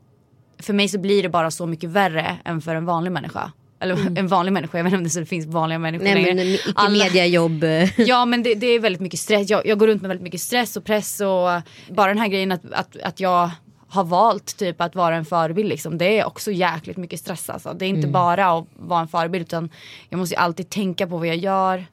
för 0.62 0.74
mig 0.74 0.88
så 0.88 1.00
blir 1.00 1.24
det 1.24 1.30
bara 1.30 1.52
så 1.52 1.65
mycket 1.65 1.89
värre 1.89 2.38
än 2.45 2.62
för 2.62 2.76
en 2.76 2.86
vanlig 2.86 3.12
människa. 3.12 3.52
Eller 3.80 4.17
en 4.19 4.28
vanlig 4.28 4.52
människa, 4.52 4.78
jag 4.78 4.84
vet 4.84 4.93
inte 4.93 4.97
om 4.97 5.04
det 5.04 5.10
så 5.10 5.26
finns 5.26 5.45
vanliga 5.45 5.80
människor 5.80 6.04
Nej 6.04 6.13
längre. 6.15 6.34
men 6.34 6.47
icke 6.47 6.71
Alla- 6.76 6.89
mediajobb. 7.04 7.63
Ja 7.97 8.26
men 8.26 8.43
det, 8.43 8.56
det 8.56 8.67
är 8.67 8.80
väldigt 8.80 9.02
mycket 9.02 9.19
stress. 9.19 9.50
Jag, 9.50 9.65
jag 9.65 9.80
går 9.80 9.88
runt 9.88 10.02
med 10.02 10.10
väldigt 10.10 10.24
mycket 10.24 10.41
stress 10.41 10.78
och 10.78 10.84
press 10.84 11.19
och 11.21 11.62
bara 11.95 12.08
den 12.08 12.17
här 12.17 12.28
grejen 12.28 12.52
att, 12.52 12.71
att, 12.71 12.97
att 13.04 13.19
jag 13.19 13.50
har 13.88 14.04
valt 14.04 14.58
typ 14.58 14.82
att 14.82 14.95
vara 14.95 15.15
en 15.15 15.26
förebild 15.26 15.69
liksom. 15.69 15.97
Det 15.97 16.19
är 16.19 16.26
också 16.26 16.52
jäkligt 16.52 16.97
mycket 16.97 17.19
stress 17.19 17.50
alltså. 17.50 17.74
Det 17.74 17.86
är 17.86 17.89
inte 17.89 18.08
bara 18.08 18.52
att 18.52 18.65
vara 18.80 19.00
en 19.02 19.08
förebild 19.08 19.41
utan 19.41 19.69
jag 20.10 20.17
måste 20.17 20.38
alltid 20.38 20.69
tänka 20.69 21.08
på 21.08 21.17
vad 21.17 21.28
jag 21.28 21.38
gör. 21.38 21.86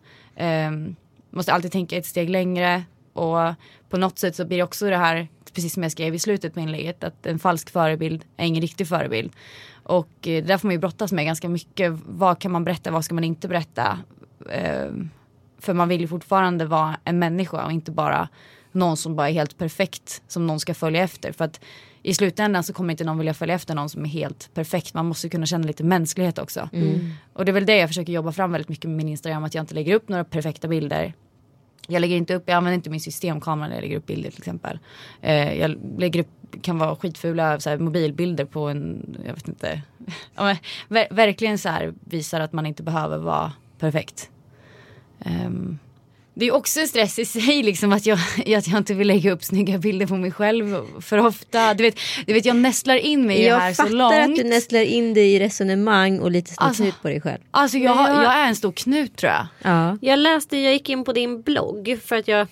Um, 0.69 0.97
måste 1.31 1.53
alltid 1.53 1.73
tänka 1.73 1.97
ett 1.97 2.07
steg 2.07 2.31
längre 2.31 2.83
och 3.13 3.39
på 3.91 3.97
något 3.97 4.19
sätt 4.19 4.37
så 4.37 4.45
blir 4.45 4.57
det 4.57 4.63
också 4.63 4.87
det 4.91 4.97
här 4.97 5.29
att, 5.49 5.55
precis 5.55 5.75
som 5.75 5.83
jag 5.83 5.93
skrev 5.93 6.15
i 6.15 6.19
slutet 6.19 6.55
på 6.55 6.61
inlägget, 6.61 7.05
att 7.05 7.27
en 7.27 7.39
falsk 7.39 7.71
förebild 7.71 8.25
är 8.37 8.47
ingen 8.47 8.63
riktig 8.63 8.89
förebild. 8.89 9.33
Och 9.83 10.09
eh, 10.21 10.23
det 10.23 10.41
där 10.41 10.59
får 10.59 10.69
man 10.69 10.75
ju 10.75 10.79
brottas 10.79 11.13
med 11.13 11.25
ganska 11.25 11.49
mycket. 11.49 11.93
Vad 12.07 12.39
kan 12.39 12.53
man 12.53 12.65
berätta, 12.65 12.91
vad 12.91 13.05
ska 13.05 13.15
man 13.15 13.25
inte 13.25 13.49
berätta? 13.49 13.99
Eh, 14.51 14.91
för 15.59 15.75
man 15.75 15.89
vill 15.89 16.01
ju 16.01 16.09
fortfarande 16.09 16.65
vara 16.65 16.97
en 17.05 17.19
människa 17.19 17.65
och 17.65 17.73
inte 17.73 17.91
bara 17.91 18.29
någon 18.73 18.97
som 18.97 19.17
bara 19.17 19.29
är 19.29 19.33
helt 19.33 19.59
perfekt 19.59 20.23
som 20.29 20.47
någon 20.47 20.61
ska 20.61 20.75
följa 20.75 21.03
efter. 21.03 21.33
För 21.33 21.45
att 21.45 21.61
i 22.03 22.15
slutändan 22.15 22.65
så 22.65 22.73
kommer 22.73 22.91
inte 22.91 23.05
någon 23.05 23.19
vilja 23.19 23.35
följa 23.35 23.55
efter 23.55 23.75
någon 23.75 23.89
som 23.89 24.05
är 24.05 24.09
helt 24.09 24.51
perfekt. 24.55 24.95
Man 24.95 25.07
måste 25.07 25.29
kunna 25.29 25.47
känna 25.47 25.67
lite 25.67 25.85
mänsklighet 25.85 26.39
också. 26.39 26.69
Mm. 26.73 27.13
Och 27.33 27.45
det 27.45 27.51
är 27.51 27.55
väl 27.55 27.67
det 27.67 27.77
jag 27.77 27.89
försöker 27.89 28.13
jobba 28.13 28.33
fram 28.33 28.53
väldigt 28.53 28.69
mycket 28.69 28.91
med 28.91 28.97
min 28.97 29.09
Instagram. 29.09 29.45
Att 29.45 29.55
jag 29.55 29.63
inte 29.63 29.75
lägger 29.75 29.95
upp 29.95 30.09
några 30.09 30.25
perfekta 30.25 30.69
bilder. 30.69 31.15
Jag 31.91 32.01
lägger 32.01 32.17
inte 32.17 32.35
upp, 32.35 32.43
jag 32.47 32.57
använder 32.57 32.75
inte 32.75 32.91
min 32.91 33.01
systemkamera 33.01 33.69
när 33.69 33.75
jag 33.75 33.83
lägger 33.83 33.97
upp 33.97 34.07
bilder 34.07 34.31
till 34.31 34.41
exempel. 34.41 34.79
Eh, 35.21 35.59
jag 35.59 35.77
lägger 35.99 36.21
upp, 36.21 36.63
kan 36.63 36.79
vara 36.79 36.97
skitfula 36.97 37.61
så 37.61 37.71
här, 37.71 37.79
mobilbilder 37.79 38.45
på 38.45 38.69
en, 38.69 39.17
jag 39.27 39.35
vet 39.35 39.49
inte. 39.49 39.83
ja, 40.35 40.45
men, 40.45 40.57
ver 40.89 41.07
verkligen 41.11 41.59
så 41.59 41.69
här 41.69 41.95
visar 42.01 42.41
att 42.41 42.53
man 42.53 42.67
inte 42.67 42.83
behöver 42.83 43.19
vara 43.19 43.53
perfekt. 43.79 44.31
Um, 45.19 45.79
det 46.39 46.47
är 46.47 46.55
också 46.55 46.87
stress 46.87 47.19
i 47.19 47.25
sig 47.25 47.63
liksom 47.63 47.93
att 47.93 48.07
jag, 48.07 48.19
att 48.57 48.67
jag 48.69 48.79
inte 48.79 48.95
vill 48.95 49.07
lägga 49.07 49.33
upp 49.33 49.45
snygga 49.45 49.79
bilder 49.79 50.07
på 50.07 50.15
mig 50.17 50.33
själv 50.33 50.77
för 51.01 51.19
ofta. 51.19 51.75
Du 51.75 51.83
vet, 51.85 51.99
du 52.27 52.33
vet 52.33 52.45
jag 52.45 52.57
nästlar 52.57 52.97
in 52.97 53.27
mig 53.27 53.39
i 53.39 53.45
det 53.45 53.55
här 53.57 53.73
så 53.75 53.83
långt. 53.89 53.93
Jag 54.01 54.11
fattar 54.11 54.21
att 54.33 54.37
du 54.37 54.45
nästlar 54.45 54.81
in 54.81 55.15
dig 55.15 55.35
i 55.35 55.41
resonemang 55.41 56.19
och 56.21 56.31
lite 56.31 56.53
stor 56.53 56.65
Alltså- 56.65 56.85
på 57.03 57.09
dig 57.09 57.21
själv. 57.21 57.41
Alltså 57.51 57.79
jag, 57.79 57.97
jag- 57.97 58.25
jag 58.25 58.35
är 58.37 58.47
en 58.49 58.57
stor 58.57 58.73
knut 58.73 59.17
tror 59.17 59.33
jag. 59.33 59.47
Ja. 59.63 59.99
Jag 60.01 60.19
läste, 60.19 60.57
jag 60.59 60.73
gick 60.73 60.89
in 60.89 61.05
på 61.05 61.13
din 61.13 61.43
blogg 61.43 61.99
för 62.05 62.17
att 62.17 62.29
jag 62.29 62.47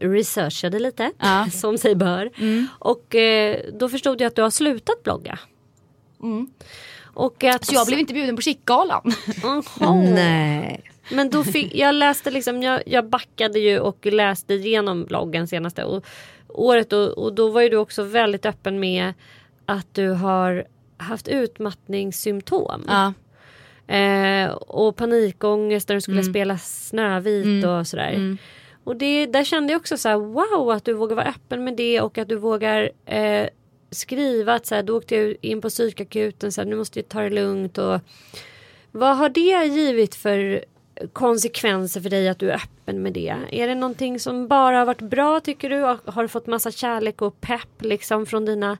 researchade 0.00 0.78
lite. 0.78 1.10
Ja. 1.18 1.46
Som 1.52 1.78
sig 1.78 1.94
bör. 1.94 2.30
Och 2.78 3.14
eh, 3.14 3.56
då 3.80 3.88
förstod 3.88 4.20
jag 4.20 4.26
att 4.28 4.36
du 4.36 4.42
har 4.42 4.50
slutat 4.50 5.02
blogga. 5.04 5.38
Och 7.14 7.44
att, 7.44 7.64
Så 7.64 7.74
jag 7.74 7.86
blev 7.86 7.98
inte 7.98 8.14
bjuden 8.14 8.36
på 8.36 8.42
Chic-galan. 8.42 9.14
Nej. 10.14 10.80
Men 11.10 11.30
då 11.30 11.44
fick, 11.44 11.74
jag 11.74 11.94
läste 11.94 12.30
liksom, 12.30 12.62
jag, 12.62 12.82
jag 12.86 13.08
backade 13.08 13.58
ju 13.58 13.78
och 13.78 14.06
läste 14.06 14.54
igenom 14.54 15.04
bloggen 15.04 15.48
senaste 15.48 15.84
och, 15.84 16.04
året 16.48 16.92
och, 16.92 17.08
och 17.08 17.32
då 17.32 17.48
var 17.48 17.60
ju 17.60 17.68
du 17.68 17.76
också 17.76 18.02
väldigt 18.02 18.46
öppen 18.46 18.80
med 18.80 19.12
att 19.66 19.94
du 19.94 20.08
har 20.08 20.64
haft 20.96 21.28
utmattningssymptom. 21.28 22.84
Ja. 22.88 23.12
Eh, 23.94 24.50
och 24.50 24.96
panikångest 24.96 25.88
när 25.88 25.94
du 25.94 26.00
skulle 26.00 26.24
spela 26.24 26.58
Snövit 26.58 27.64
och 27.64 27.86
sådär. 27.86 28.36
Och 28.84 28.96
det, 28.96 29.26
där 29.26 29.44
kände 29.44 29.72
jag 29.72 29.80
också 29.80 29.96
så 29.96 30.08
här, 30.08 30.16
wow 30.16 30.70
att 30.70 30.84
du 30.84 30.92
vågar 30.92 31.16
vara 31.16 31.26
öppen 31.26 31.64
med 31.64 31.76
det 31.76 32.00
och 32.00 32.18
att 32.18 32.28
du 32.28 32.36
vågar 32.36 32.90
eh, 33.06 33.46
skriva 33.90 34.54
att 34.54 34.66
så 34.66 34.74
här, 34.74 34.82
då 34.82 34.96
åkte 34.96 35.16
jag 35.16 35.36
in 35.40 35.60
på 35.60 35.68
psykakuten 35.68 36.52
så 36.52 36.60
här, 36.60 36.68
nu 36.68 36.76
måste 36.76 36.98
jag 36.98 37.08
ta 37.08 37.20
det 37.20 37.30
lugnt 37.30 37.78
och 37.78 38.00
vad 38.90 39.16
har 39.16 39.28
det 39.28 39.64
givit 39.66 40.14
för 40.14 40.64
konsekvenser 41.12 42.00
för 42.00 42.10
dig 42.10 42.28
att 42.28 42.38
du 42.38 42.50
är 42.50 42.54
öppen 42.54 43.02
med 43.02 43.12
det? 43.12 43.36
Är 43.50 43.68
det 43.68 43.74
någonting 43.74 44.20
som 44.20 44.48
bara 44.48 44.78
har 44.78 44.84
varit 44.84 45.00
bra 45.00 45.40
tycker 45.40 45.70
du? 45.70 45.80
Har 46.12 46.22
du 46.22 46.28
fått 46.28 46.46
massa 46.46 46.70
kärlek 46.70 47.22
och 47.22 47.40
pepp 47.40 47.82
liksom 47.82 48.26
från 48.26 48.44
dina 48.44 48.78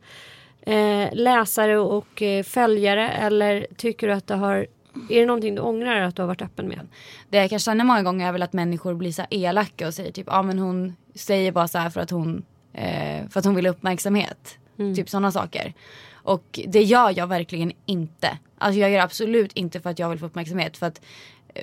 eh, 0.61 1.09
läsare 1.13 1.79
och 1.79 2.23
eh, 2.23 2.43
följare 2.43 3.09
eller 3.09 3.67
tycker 3.77 4.07
du 4.07 4.13
att 4.13 4.27
det 4.27 4.35
har 4.35 4.67
är 5.11 5.21
det 5.21 5.27
någonting 5.27 5.55
du 5.55 5.61
ångrar 5.63 6.01
att 6.01 6.17
du 6.17 6.23
har 6.23 6.27
varit 6.27 6.43
öppen 6.43 6.69
med? 6.69 6.89
Det 7.31 7.37
jag 7.37 7.51
kan 7.51 7.59
känna 7.59 7.85
många 7.85 8.03
gånger 8.03 8.29
är 8.29 8.33
väl 8.33 8.43
att 8.43 8.53
människor 8.53 8.95
blir 8.95 9.13
så 9.13 9.23
elaka 9.31 9.87
och 9.87 9.95
säger 9.95 10.13
typ 10.13 10.27
ja 10.27 10.39
ah, 10.39 10.43
men 10.43 10.59
hon 10.59 10.97
säger 11.15 11.53
bara 11.53 11.69
så 11.69 11.79
här 11.79 11.91
för 11.91 12.01
att 12.01 12.11
hon, 12.11 12.45
eh, 12.73 13.29
för 13.31 13.39
att 13.39 13.45
hon 13.45 13.55
vill 13.55 13.67
ha 13.67 13.71
uppmärksamhet. 13.71 14.59
Typ 14.97 15.09
sådana 15.09 15.33
saker. 15.33 15.75
Och 16.13 16.61
det 16.67 16.83
gör 16.83 17.13
jag 17.17 17.27
verkligen 17.27 17.73
inte. 17.87 18.39
Alltså 18.59 18.81
jag 18.81 18.91
gör 18.91 19.01
absolut 19.01 19.53
inte 19.53 19.81
för 19.81 19.91
att 19.91 19.99
jag 19.99 20.11
vill 20.11 20.19
få 20.19 20.27
uppmärksamhet. 20.27 20.77
För 20.77 20.87
att 20.87 21.01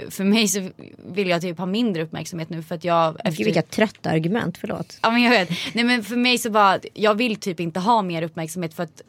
för 0.09 0.23
mig 0.23 0.47
så 0.47 0.69
vill 0.97 1.27
jag 1.27 1.41
typ 1.41 1.57
ha 1.57 1.65
mindre 1.65 2.03
uppmärksamhet 2.03 2.49
nu 2.49 2.63
för 2.63 2.75
att 2.75 2.83
jag 2.83 3.17
Gud 3.23 3.37
vilka 3.37 3.61
trötta 3.61 4.09
argument, 4.09 4.57
förlåt. 4.57 4.97
Ja 5.01 5.11
men 5.11 5.21
jag 5.21 5.31
vet. 5.31 5.49
Nej 5.73 5.83
men 5.83 6.03
för 6.03 6.15
mig 6.15 6.37
så 6.37 6.49
bara, 6.49 6.79
jag 6.93 7.15
vill 7.15 7.35
typ 7.35 7.59
inte 7.59 7.79
ha 7.79 8.01
mer 8.01 8.21
uppmärksamhet 8.21 8.73
för 8.73 8.83
att 8.83 9.01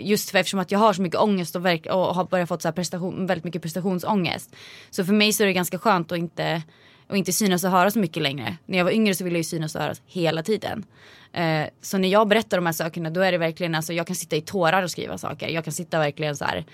just 0.00 0.30
för 0.30 0.38
eftersom 0.38 0.60
att 0.60 0.70
jag 0.70 0.78
har 0.78 0.92
så 0.92 1.02
mycket 1.02 1.20
ångest 1.20 1.56
och, 1.56 1.66
verk, 1.66 1.86
och 1.86 2.14
har 2.14 2.24
börjat 2.24 2.48
fått 2.48 2.62
så 2.62 2.68
här 2.68 2.72
prestation, 2.72 3.26
väldigt 3.26 3.44
mycket 3.44 3.62
prestationsångest. 3.62 4.56
Så 4.90 5.04
för 5.04 5.12
mig 5.12 5.32
så 5.32 5.42
är 5.42 5.46
det 5.46 5.52
ganska 5.52 5.78
skönt 5.78 6.12
att 6.12 6.18
inte, 6.18 6.62
och 7.08 7.16
inte 7.16 7.32
synas 7.32 7.64
och 7.64 7.70
höras 7.70 7.92
så 7.92 7.98
mycket 7.98 8.22
längre. 8.22 8.56
När 8.66 8.78
jag 8.78 8.84
var 8.84 8.92
yngre 8.92 9.14
så 9.14 9.24
ville 9.24 9.34
jag 9.34 9.40
ju 9.40 9.44
synas 9.44 9.74
och 9.74 9.80
höras 9.80 10.02
hela 10.06 10.42
tiden. 10.42 10.84
Eh, 11.32 11.66
så 11.80 11.98
när 11.98 12.08
jag 12.08 12.28
berättar 12.28 12.56
de 12.56 12.66
här 12.66 12.72
sakerna 12.72 13.10
då 13.10 13.20
är 13.20 13.32
det 13.32 13.38
verkligen, 13.38 13.74
alltså 13.74 13.92
jag 13.92 14.06
kan 14.06 14.16
sitta 14.16 14.36
i 14.36 14.40
tårar 14.40 14.82
och 14.82 14.90
skriva 14.90 15.18
saker. 15.18 15.48
Jag 15.48 15.64
kan 15.64 15.72
sitta 15.72 15.98
verkligen 15.98 16.36
så 16.36 16.44
här, 16.44 16.64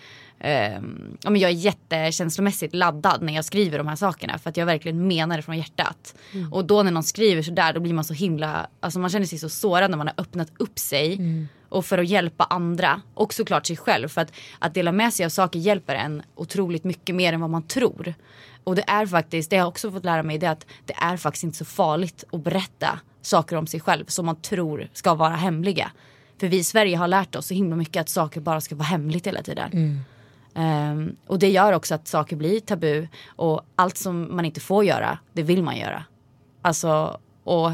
eh, 0.40 0.80
ja 1.22 1.30
men 1.30 1.36
jag 1.36 1.50
är 1.50 1.54
jättekänslomässigt 1.54 2.74
laddad 2.74 3.22
när 3.22 3.34
jag 3.34 3.44
skriver 3.44 3.78
de 3.78 3.86
här 3.86 3.96
sakerna. 3.96 4.38
För 4.38 4.50
att 4.50 4.56
jag 4.56 4.66
verkligen 4.66 5.06
menar 5.06 5.36
det 5.36 5.42
från 5.42 5.58
hjärtat. 5.58 6.14
Och 6.52 6.64
då 6.64 6.82
när 6.82 6.90
någon 6.90 7.02
skriver 7.02 7.42
sådär 7.42 7.72
då 7.72 7.80
blir 7.80 7.94
man 7.94 8.04
så 8.04 8.14
himla, 8.14 8.66
alltså 8.80 8.98
man 8.98 9.10
känner 9.10 9.26
sig 9.26 9.38
så 9.38 9.48
sårad 9.48 9.90
när 9.90 9.98
man 9.98 10.06
har 10.06 10.14
öppnat 10.18 10.48
upp 10.58 10.78
sig. 10.78 11.18
Och 11.68 11.86
för 11.86 11.98
att 11.98 12.08
hjälpa 12.08 12.44
andra 12.44 13.00
och 13.14 13.34
såklart 13.34 13.66
sig 13.66 13.76
själv. 13.76 14.08
För 14.08 14.20
att, 14.20 14.32
att 14.58 14.74
dela 14.74 14.92
med 14.92 15.12
sig 15.12 15.26
av 15.26 15.30
saker 15.30 15.58
hjälper 15.58 15.94
en 15.94 16.22
otroligt 16.34 16.84
mycket 16.84 17.14
mer 17.14 17.32
än 17.32 17.40
vad 17.40 17.50
man 17.50 17.62
tror. 17.62 18.14
Och 18.64 18.74
det 18.74 18.84
är 18.86 19.06
faktiskt, 19.06 19.50
det 19.50 19.56
har 19.56 19.60
jag 19.60 19.68
också 19.68 19.90
fått 19.90 20.04
lära 20.04 20.22
mig, 20.22 20.38
det 20.38 20.46
är 20.46 20.50
att 20.50 20.66
det 20.84 20.94
är 20.96 21.16
faktiskt 21.16 21.44
inte 21.44 21.58
så 21.58 21.64
farligt 21.64 22.24
att 22.32 22.44
berätta 22.44 23.00
saker 23.22 23.56
om 23.56 23.66
sig 23.66 23.80
själv 23.80 24.04
som 24.06 24.26
man 24.26 24.36
tror 24.36 24.88
ska 24.92 25.14
vara 25.14 25.34
hemliga. 25.34 25.90
För 26.40 26.48
vi 26.48 26.58
i 26.58 26.64
Sverige 26.64 26.96
har 26.96 27.08
lärt 27.08 27.36
oss 27.36 27.46
så 27.46 27.54
himla 27.54 27.76
mycket 27.76 28.00
att 28.00 28.08
saker 28.08 28.40
bara 28.40 28.60
ska 28.60 28.74
vara 28.74 28.84
hemligt 28.84 29.26
hela 29.26 29.42
tiden. 29.42 29.70
Ehm, 30.54 31.16
och 31.26 31.38
det 31.38 31.50
gör 31.50 31.72
också 31.72 31.94
att 31.94 32.08
saker 32.08 32.36
blir 32.36 32.60
tabu 32.60 33.06
och 33.26 33.60
allt 33.76 33.96
som 33.96 34.36
man 34.36 34.44
inte 34.44 34.60
får 34.60 34.84
göra, 34.84 35.18
det 35.32 35.42
vill 35.42 35.62
man 35.62 35.76
göra. 35.76 36.04
Alltså, 36.62 37.18
och, 37.44 37.70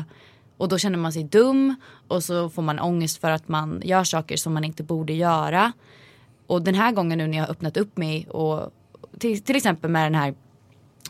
och 0.57 0.69
då 0.69 0.79
känner 0.79 0.99
man 0.99 1.13
sig 1.13 1.25
dum 1.25 1.75
och 2.09 2.25
så 2.25 2.51
får 2.51 2.63
man 2.63 2.81
ångest 2.81 3.21
för 3.21 3.31
att 3.31 3.49
man 3.49 3.83
gör 3.85 4.05
saker 4.05 4.37
som 4.37 4.55
man 4.55 4.65
inte 4.65 4.83
borde 4.83 5.13
göra. 5.13 5.73
Och 6.47 6.63
den 6.63 6.75
här 6.75 6.93
gången 6.93 7.19
nu 7.19 7.27
när 7.27 7.39
jag 7.39 7.45
har 7.45 7.51
öppnat 7.51 7.77
upp 7.77 7.97
mig 7.97 8.27
och 8.29 8.71
till, 9.19 9.43
till 9.43 9.57
exempel 9.57 9.91
med 9.91 10.07
den 10.07 10.15
här 10.15 10.35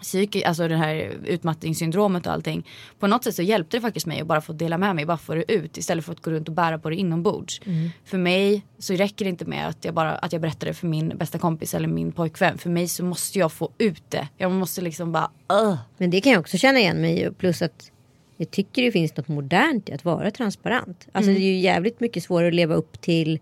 psyki, 0.01 0.45
alltså 0.45 0.69
det 0.69 0.77
här 0.77 1.13
utmattningssyndromet 1.25 2.27
och 2.27 2.33
allting. 2.33 2.67
På 2.99 3.07
något 3.07 3.25
sätt 3.25 3.35
så 3.35 3.43
hjälpte 3.43 3.77
det 3.77 3.81
faktiskt 3.81 4.07
mig 4.07 4.21
att 4.21 4.27
bara 4.27 4.41
få 4.41 4.53
dela 4.53 4.79
med 4.79 4.97
mig, 4.97 5.07
bara 5.07 5.19
få 5.19 5.35
det 5.35 5.53
ut 5.53 5.77
istället 5.77 6.05
för 6.05 6.13
att 6.13 6.21
gå 6.21 6.31
runt 6.31 6.49
och 6.49 6.55
bära 6.55 6.79
på 6.79 6.91
det 6.91 6.97
inombords. 6.97 7.61
För 8.05 8.19
mig 8.19 8.65
så 8.79 8.95
räcker 8.95 9.25
det 9.25 9.29
inte 9.29 9.45
med 9.45 9.69
att 9.69 9.85
jag 9.85 9.95
bara 9.95 10.13
att 10.13 10.33
jag 10.33 10.43
berättar 10.43 10.67
det 10.67 10.75
för 10.75 10.87
min 10.87 11.09
bästa 11.09 11.39
kompis 11.39 11.75
eller 11.75 11.89
min 11.89 12.13
pojkvän. 12.13 12.59
För 12.59 12.71
mig 12.71 12.89
så 12.89 13.05
måste 13.05 13.39
jag 13.39 13.53
få 13.53 13.71
ut 13.79 14.03
det. 14.09 14.29
Jag 14.37 14.53
måste 14.53 14.81
liksom 14.81 15.13
bara, 15.13 15.31
uh. 15.53 15.77
Men 15.97 16.11
det 16.11 16.21
kan 16.21 16.33
jag 16.33 16.41
också 16.41 16.57
känna 16.57 16.79
igen 16.79 17.01
mig 17.01 17.23
i. 17.23 17.31
Plus 17.31 17.63
att 17.63 17.91
jag 18.37 18.51
tycker 18.51 18.83
det 18.83 18.93
finns 18.93 19.17
något 19.17 19.29
modernt 19.29 19.89
i 19.89 19.93
att 19.93 20.05
vara 20.05 20.31
transparent. 20.31 21.09
Alltså 21.13 21.31
det 21.31 21.39
är 21.39 21.53
ju 21.53 21.59
jävligt 21.59 22.01
mycket 22.01 22.23
svårare 22.23 22.49
att 22.49 22.55
leva 22.55 22.75
upp 22.75 23.01
till 23.01 23.39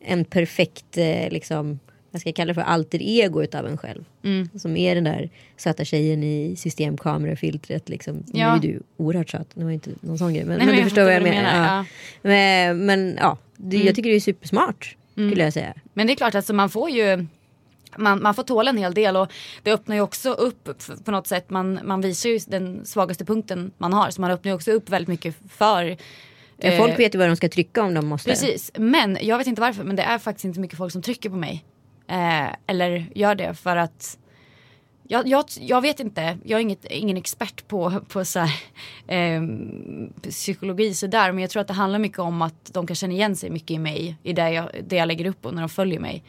en 0.00 0.24
perfekt, 0.24 0.98
eh, 0.98 1.30
liksom, 1.30 1.78
vad 2.16 2.20
ska 2.20 2.28
jag 2.28 2.36
kalla 2.36 2.48
det 2.48 2.54
för, 2.54 2.60
alter 2.62 2.98
ego 3.02 3.42
utav 3.42 3.66
en 3.66 3.76
själv. 3.78 4.04
Som 4.54 4.76
är 4.76 4.94
den 4.94 5.04
där 5.04 5.30
söta 5.56 5.84
tjejen 5.84 6.22
i 6.24 6.56
systemkamerafiltret. 6.56 7.88
Liksom. 7.88 8.14
Nu 8.26 8.40
Ja. 8.40 8.56
är 8.56 8.60
du 8.60 8.82
oerhört 8.96 9.30
söt, 9.30 9.48
det 9.54 9.64
var 9.64 9.70
inte 9.70 9.90
någon 10.00 10.18
sån 10.18 10.34
grej. 10.34 10.44
Men, 10.44 10.58
Nej, 10.58 10.58
men 10.58 10.66
men 10.66 10.74
du 10.74 10.80
jag 10.80 10.86
förstår 10.90 11.02
vad 11.04 11.14
jag 11.14 11.22
menar. 11.22 11.42
du 11.42 11.48
Ja. 11.48 11.84
menar, 12.22 12.74
Men, 12.74 12.86
men 12.86 13.16
ja, 13.20 13.38
det, 13.56 13.76
jag 13.76 13.94
tycker 13.94 14.10
det 14.10 14.16
är 14.16 14.20
supersmart. 14.20 14.96
Skulle 15.12 15.44
jag 15.44 15.52
säga. 15.52 15.74
Men 15.94 16.06
det 16.06 16.12
är 16.12 16.16
klart, 16.16 16.34
alltså 16.34 16.52
man 16.54 16.70
får 16.70 16.90
ju 16.90 17.26
man, 17.98 18.22
man 18.22 18.34
får 18.34 18.42
tåla 18.42 18.70
en 18.70 18.76
hel 18.76 18.94
del 18.94 19.16
och 19.16 19.32
det 19.62 19.72
öppnar 19.72 19.96
ju 19.96 20.02
också 20.02 20.30
upp 20.30 20.68
på 21.04 21.10
något 21.10 21.26
sätt. 21.26 21.50
Man, 21.50 21.80
man 21.84 22.00
visar 22.00 22.28
ju 22.28 22.38
den 22.46 22.80
svagaste 22.86 23.24
punkten 23.24 23.70
man 23.78 23.92
har. 23.92 24.10
Så 24.10 24.20
man 24.20 24.30
öppnar 24.30 24.50
ju 24.50 24.54
också 24.54 24.70
upp 24.72 24.90
väldigt 24.90 25.08
mycket 25.08 25.34
för 25.50 25.96
Ja, 26.60 26.68
eh, 26.70 26.78
folk 26.78 26.98
vet 26.98 27.14
ju 27.14 27.18
vad 27.18 27.28
de 27.28 27.36
ska 27.36 27.48
trycka 27.48 27.82
om 27.82 27.94
de 27.94 28.06
måste. 28.06 28.30
Precis, 28.30 28.72
men 28.78 29.18
jag 29.20 29.38
vet 29.38 29.46
inte 29.46 29.60
varför 29.60 29.84
men 29.84 29.96
det 29.96 30.02
är 30.02 30.18
faktiskt 30.18 30.44
inte 30.44 30.60
mycket 30.60 30.78
folk 30.78 30.92
som 30.92 31.02
trycker 31.02 31.30
på 31.30 31.36
mig. 31.36 31.64
Eh, 32.08 32.54
eller 32.66 33.06
gör 33.14 33.34
det 33.34 33.54
för 33.54 33.76
att 33.76 34.18
jag, 35.08 35.26
jag, 35.26 35.44
jag 35.60 35.80
vet 35.80 36.00
inte, 36.00 36.38
jag 36.44 36.58
är 36.58 36.62
inget, 36.62 36.84
ingen 36.84 37.16
expert 37.16 37.68
på, 37.68 38.00
på 38.08 38.24
så 38.24 38.38
här, 38.38 38.50
eh, 39.08 39.42
psykologi 40.22 40.94
sådär 40.94 41.32
men 41.32 41.40
jag 41.42 41.50
tror 41.50 41.60
att 41.60 41.68
det 41.68 41.74
handlar 41.74 41.98
mycket 41.98 42.18
om 42.18 42.42
att 42.42 42.70
de 42.72 42.86
kan 42.86 42.96
känna 42.96 43.12
igen 43.12 43.36
sig 43.36 43.50
mycket 43.50 43.70
i 43.70 43.78
mig 43.78 44.16
i 44.22 44.32
det 44.32 44.50
jag, 44.50 44.70
det 44.86 44.96
jag 44.96 45.08
lägger 45.08 45.26
upp 45.26 45.46
och 45.46 45.54
när 45.54 45.62
de 45.62 45.68
följer 45.68 46.00
mig. 46.00 46.24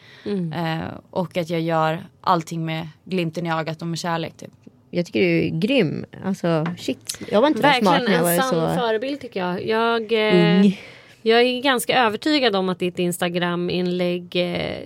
Eh, 0.56 0.88
och 1.10 1.38
att 1.38 1.50
jag 1.50 1.62
gör 1.62 2.06
allting 2.22 2.66
med 2.66 2.88
glimten 3.04 3.46
i 3.46 3.52
ögat 3.52 3.82
och 3.82 3.88
med 3.88 4.00
kärlek 4.00 4.38
typ. 4.38 4.52
Jag 4.92 5.06
tycker 5.06 5.20
du 5.20 5.46
är 5.46 5.50
grym. 5.50 6.06
Alltså 6.26 6.66
shit. 6.78 7.22
Jag 7.32 7.42
var 7.42 7.48
inte 7.48 7.62
så 7.62 7.80
smart 7.80 8.02
Verkligen 8.02 8.04
när 8.04 8.12
jag 8.12 8.34
en 8.34 8.38
var 8.38 8.44
sann 8.44 8.76
så 8.76 8.82
förebild 8.82 9.22
tycker 9.22 9.40
jag. 9.40 9.66
Jag, 9.66 10.12
eh, 10.12 10.60
ung. 10.60 10.80
jag 11.22 11.42
är 11.42 11.62
ganska 11.62 12.06
övertygad 12.06 12.56
om 12.56 12.70
att 12.70 12.80
ditt 12.80 13.00
Instagram-inlägg 13.00 14.36
eh, 14.36 14.78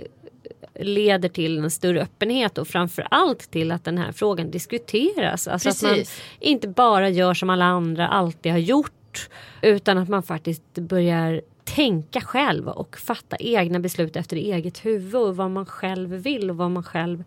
leder 0.80 1.30
till 1.30 1.58
en 1.58 1.72
större 1.72 2.02
öppenhet 2.02 2.58
och 2.58 2.68
framförallt 2.68 3.52
till 3.52 3.72
att 3.72 3.84
den 3.84 3.98
här 3.98 4.12
frågan 4.12 4.52
diskuteras. 4.52 5.48
Alltså 5.48 5.70
att 5.70 5.82
man 5.82 5.92
Precis. 5.92 6.22
inte 6.40 6.68
bara 6.68 7.10
gör 7.10 7.34
som 7.34 7.50
alla 7.50 7.66
andra 7.66 8.08
alltid 8.08 8.52
har 8.52 8.60
gjort. 8.60 9.30
Utan 9.62 9.98
att 9.98 10.10
man 10.10 10.24
faktiskt 10.24 10.74
börjar 10.74 11.42
tänka 11.64 12.22
själv 12.22 12.68
och 12.68 12.98
fatta 12.98 13.38
egna 13.40 13.80
beslut 13.80 14.16
efter 14.16 14.38
eget 14.38 14.86
huvud 14.86 15.16
och 15.16 15.36
vad 15.36 15.52
man 15.52 15.66
själv 15.66 16.10
vill 16.10 16.50
och 16.50 16.58
vad 16.58 16.72
man 16.72 16.84
själv 16.84 17.24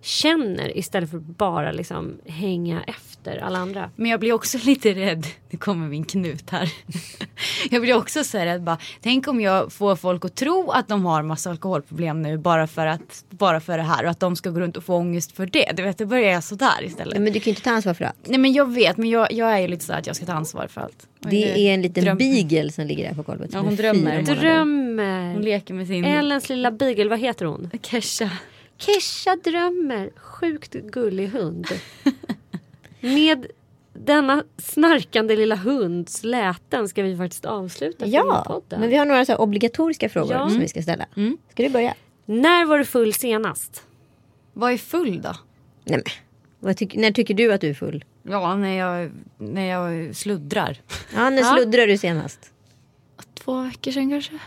känner 0.00 0.78
istället 0.78 1.10
för 1.10 1.16
att 1.16 1.22
bara 1.22 1.72
liksom 1.72 2.18
hänga 2.26 2.82
efter 2.86 3.38
alla 3.38 3.58
andra. 3.58 3.90
Men 3.96 4.10
jag 4.10 4.20
blir 4.20 4.32
också 4.32 4.58
lite 4.64 4.92
rädd. 4.94 5.26
Nu 5.50 5.58
kommer 5.58 5.88
min 5.88 6.04
knut 6.04 6.50
här. 6.50 6.72
Jag 7.70 7.82
blir 7.82 7.96
också 7.96 8.24
så 8.24 8.38
rädd 8.38 8.62
bara. 8.62 8.78
Tänk 9.00 9.28
om 9.28 9.40
jag 9.40 9.72
får 9.72 9.96
folk 9.96 10.24
att 10.24 10.34
tro 10.34 10.70
att 10.70 10.88
de 10.88 11.04
har 11.04 11.22
massa 11.22 11.50
alkoholproblem 11.50 12.22
nu 12.22 12.38
bara 12.38 12.66
för 12.66 12.86
att 12.86 13.24
bara 13.30 13.60
för 13.60 13.76
det 13.76 13.82
här 13.84 14.04
och 14.04 14.10
att 14.10 14.20
de 14.20 14.36
ska 14.36 14.50
gå 14.50 14.60
runt 14.60 14.76
och 14.76 14.84
få 14.84 14.94
ångest 14.96 15.32
för 15.32 15.46
det. 15.46 15.72
Du 15.76 15.82
vet, 15.82 15.98
då 15.98 16.06
börjar 16.06 16.32
jag 16.32 16.44
sådär 16.44 16.84
istället. 16.84 17.18
Men 17.18 17.32
du 17.32 17.40
kan 17.40 17.44
ju 17.44 17.50
inte 17.50 17.62
ta 17.62 17.70
ansvar 17.70 17.94
för 17.94 18.04
allt. 18.04 18.16
Nej 18.28 18.38
men 18.38 18.52
jag 18.52 18.72
vet, 18.74 18.96
men 18.96 19.10
jag, 19.10 19.32
jag 19.32 19.52
är 19.52 19.58
ju 19.58 19.68
lite 19.68 19.84
så 19.84 19.92
att 19.92 20.06
jag 20.06 20.16
ska 20.16 20.26
ta 20.26 20.32
ansvar 20.32 20.66
för 20.66 20.80
allt. 20.80 21.06
Det 21.20 21.28
nu 21.30 21.60
är 21.62 21.74
en 21.74 21.82
liten 21.82 22.04
dröm- 22.04 22.18
beagle 22.18 22.72
som 22.72 22.86
ligger 22.86 23.08
där 23.08 23.14
på 23.14 23.22
golvet. 23.22 23.50
Ja, 23.52 23.60
hon 23.60 23.76
drömmer. 23.76 24.22
Drömmer. 24.22 25.32
Hon 25.32 25.42
leker 25.42 25.74
med 25.74 25.86
sin 25.86 26.04
Ellens 26.04 26.48
lilla 26.48 26.70
beagle, 26.70 27.08
vad 27.08 27.18
heter 27.18 27.44
hon? 27.44 27.70
Kesha. 27.82 28.30
Kesha 28.78 29.36
drömmer. 29.36 30.10
Sjukt 30.16 30.72
gullig 30.72 31.28
hund. 31.28 31.66
Med 33.00 33.46
denna 33.92 34.44
snarkande 34.58 35.36
lilla 35.36 35.56
hunds 35.56 36.24
läten 36.24 36.88
ska 36.88 37.02
vi 37.02 37.16
faktiskt 37.16 37.44
avsluta 37.44 38.06
Ja, 38.06 38.22
filmpodden. 38.44 38.80
men 38.80 38.88
vi 38.88 38.96
har 38.96 39.04
några 39.06 39.24
så 39.24 39.32
här 39.32 39.40
obligatoriska 39.40 40.08
frågor 40.08 40.32
Ja. 40.32 40.48
som 40.50 40.58
vi 40.60 40.68
ska 40.68 40.82
ställa. 40.82 41.06
Mm. 41.16 41.38
Ska 41.50 41.62
du 41.62 41.68
börja? 41.68 41.94
När 42.24 42.64
var 42.64 42.78
du 42.78 42.84
full 42.84 43.14
senast? 43.14 43.82
Vad 44.52 44.72
är 44.72 44.76
full 44.78 45.22
då? 45.22 45.34
Nej, 45.84 45.96
men. 45.98 46.02
Vad 46.60 46.76
tyck- 46.76 46.98
när 46.98 47.10
tycker 47.12 47.34
du 47.34 47.52
att 47.52 47.60
du 47.60 47.70
är 47.70 47.74
full? 47.74 48.04
Ja, 48.22 48.56
när 48.56 48.76
jag, 48.78 49.10
när 49.38 49.66
jag 49.66 50.16
sluddrar. 50.16 50.80
Ja, 51.14 51.30
när 51.30 51.42
Ja. 51.42 51.54
sluddrar 51.56 51.86
du 51.86 51.98
senast? 51.98 52.52
Två 53.34 53.62
veckor 53.62 53.90
sedan 53.92 54.10
kanske. 54.10 54.38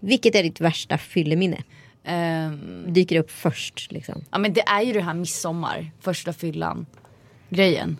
Vilket 0.00 0.34
är 0.34 0.42
ditt 0.42 0.60
värsta 0.60 0.98
fylleminne? 0.98 1.62
Ehm, 2.04 2.84
Dyker 2.92 3.18
upp 3.18 3.30
först 3.30 3.92
liksom. 3.92 4.24
ja 4.30 4.38
men 4.38 4.52
det 4.52 4.60
är 4.60 4.82
ju 4.82 4.92
det 4.92 5.00
här 5.00 5.14
midsommar, 5.14 5.90
första 6.00 6.32
fyllan 6.32 6.86
grejen. 7.48 7.96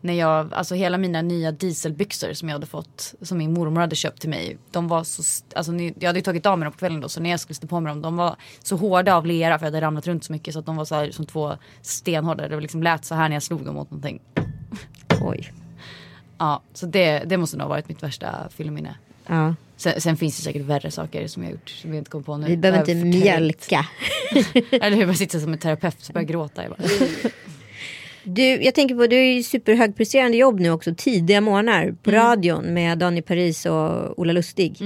När 0.00 0.14
jag, 0.14 0.54
alltså 0.54 0.74
hela 0.74 0.98
mina 0.98 1.22
nya 1.22 1.52
dieselbyxor 1.52 2.32
som 2.32 2.48
jag 2.48 2.54
hade 2.54 2.66
fått, 2.66 3.14
som 3.22 3.38
min 3.38 3.52
mormor 3.52 3.80
hade 3.80 3.96
köpt 3.96 4.20
till 4.20 4.30
mig. 4.30 4.58
De 4.70 4.88
var 4.88 5.04
så, 5.04 5.44
alltså 5.54 5.72
jag 5.74 6.06
hade 6.06 6.18
ju 6.18 6.22
tagit 6.22 6.46
av 6.46 6.58
mig 6.58 6.64
dem 6.66 6.72
på 6.72 6.78
kvällen 6.78 7.00
då 7.00 7.08
så 7.08 7.20
när 7.20 7.30
jag 7.30 7.40
skulle 7.40 7.54
stå 7.54 7.66
på 7.66 7.80
mig 7.80 7.90
dem, 7.90 8.02
de 8.02 8.16
var 8.16 8.36
så 8.62 8.76
hårda 8.76 9.14
av 9.14 9.26
lera 9.26 9.58
för 9.58 9.66
jag 9.66 9.72
hade 9.72 9.86
ramlat 9.86 10.06
runt 10.06 10.24
så 10.24 10.32
mycket 10.32 10.54
så 10.54 10.60
att 10.60 10.66
de 10.66 10.76
var 10.76 10.84
så 10.84 10.94
här 10.94 11.10
som 11.10 11.26
två 11.26 11.56
stenhårda. 11.82 12.48
Det 12.48 12.60
liksom 12.60 12.82
lät 12.82 13.04
så 13.04 13.14
här 13.14 13.28
när 13.28 13.36
jag 13.36 13.42
slog 13.42 13.64
dem 13.64 13.74
mot 13.74 13.90
någonting. 13.90 14.20
Oj. 15.22 15.52
Ja, 16.38 16.62
så 16.74 16.86
det, 16.86 17.18
det 17.26 17.36
måste 17.36 17.56
nog 17.56 17.64
ha 17.64 17.68
varit 17.68 17.88
mitt 17.88 18.02
värsta 18.02 18.48
fylleminne. 18.50 18.94
Ja. 19.26 19.54
Sen, 19.80 20.00
sen 20.00 20.16
finns 20.16 20.36
det 20.36 20.42
säkert 20.42 20.62
värre 20.62 20.90
saker 20.90 21.26
som 21.26 21.42
jag 21.42 21.52
gjort 21.52 21.68
som 21.70 21.90
jag 21.90 21.98
inte 21.98 22.10
kom 22.10 22.22
på 22.22 22.36
nu. 22.36 22.46
Vi 22.46 22.56
behöver 22.56 22.78
har 22.78 22.90
inte 22.90 23.06
mjölka. 23.06 23.86
Eller 24.70 24.96
hur, 24.96 25.06
jag 25.06 25.16
sitter 25.16 25.38
som 25.38 25.52
en 25.52 25.58
terapeut 25.58 26.08
och 26.08 26.14
börjar 26.14 26.26
gråta. 26.26 26.62
Jag 26.62 26.70
bara, 26.70 26.88
Du, 28.22 28.42
jag 28.42 28.74
tänker 28.74 28.94
på, 28.94 29.06
du 29.06 29.16
är 29.16 29.32
ju 29.32 29.42
superhögpresterande 29.42 30.36
jobb 30.36 30.60
nu 30.60 30.70
också. 30.70 30.94
Tidiga 30.96 31.40
morgnar 31.40 31.94
på 32.02 32.10
radion 32.10 32.74
med 32.74 32.98
Daniel 32.98 33.22
Paris 33.22 33.66
och 33.66 34.18
Ola 34.18 34.32
Lustig. 34.32 34.76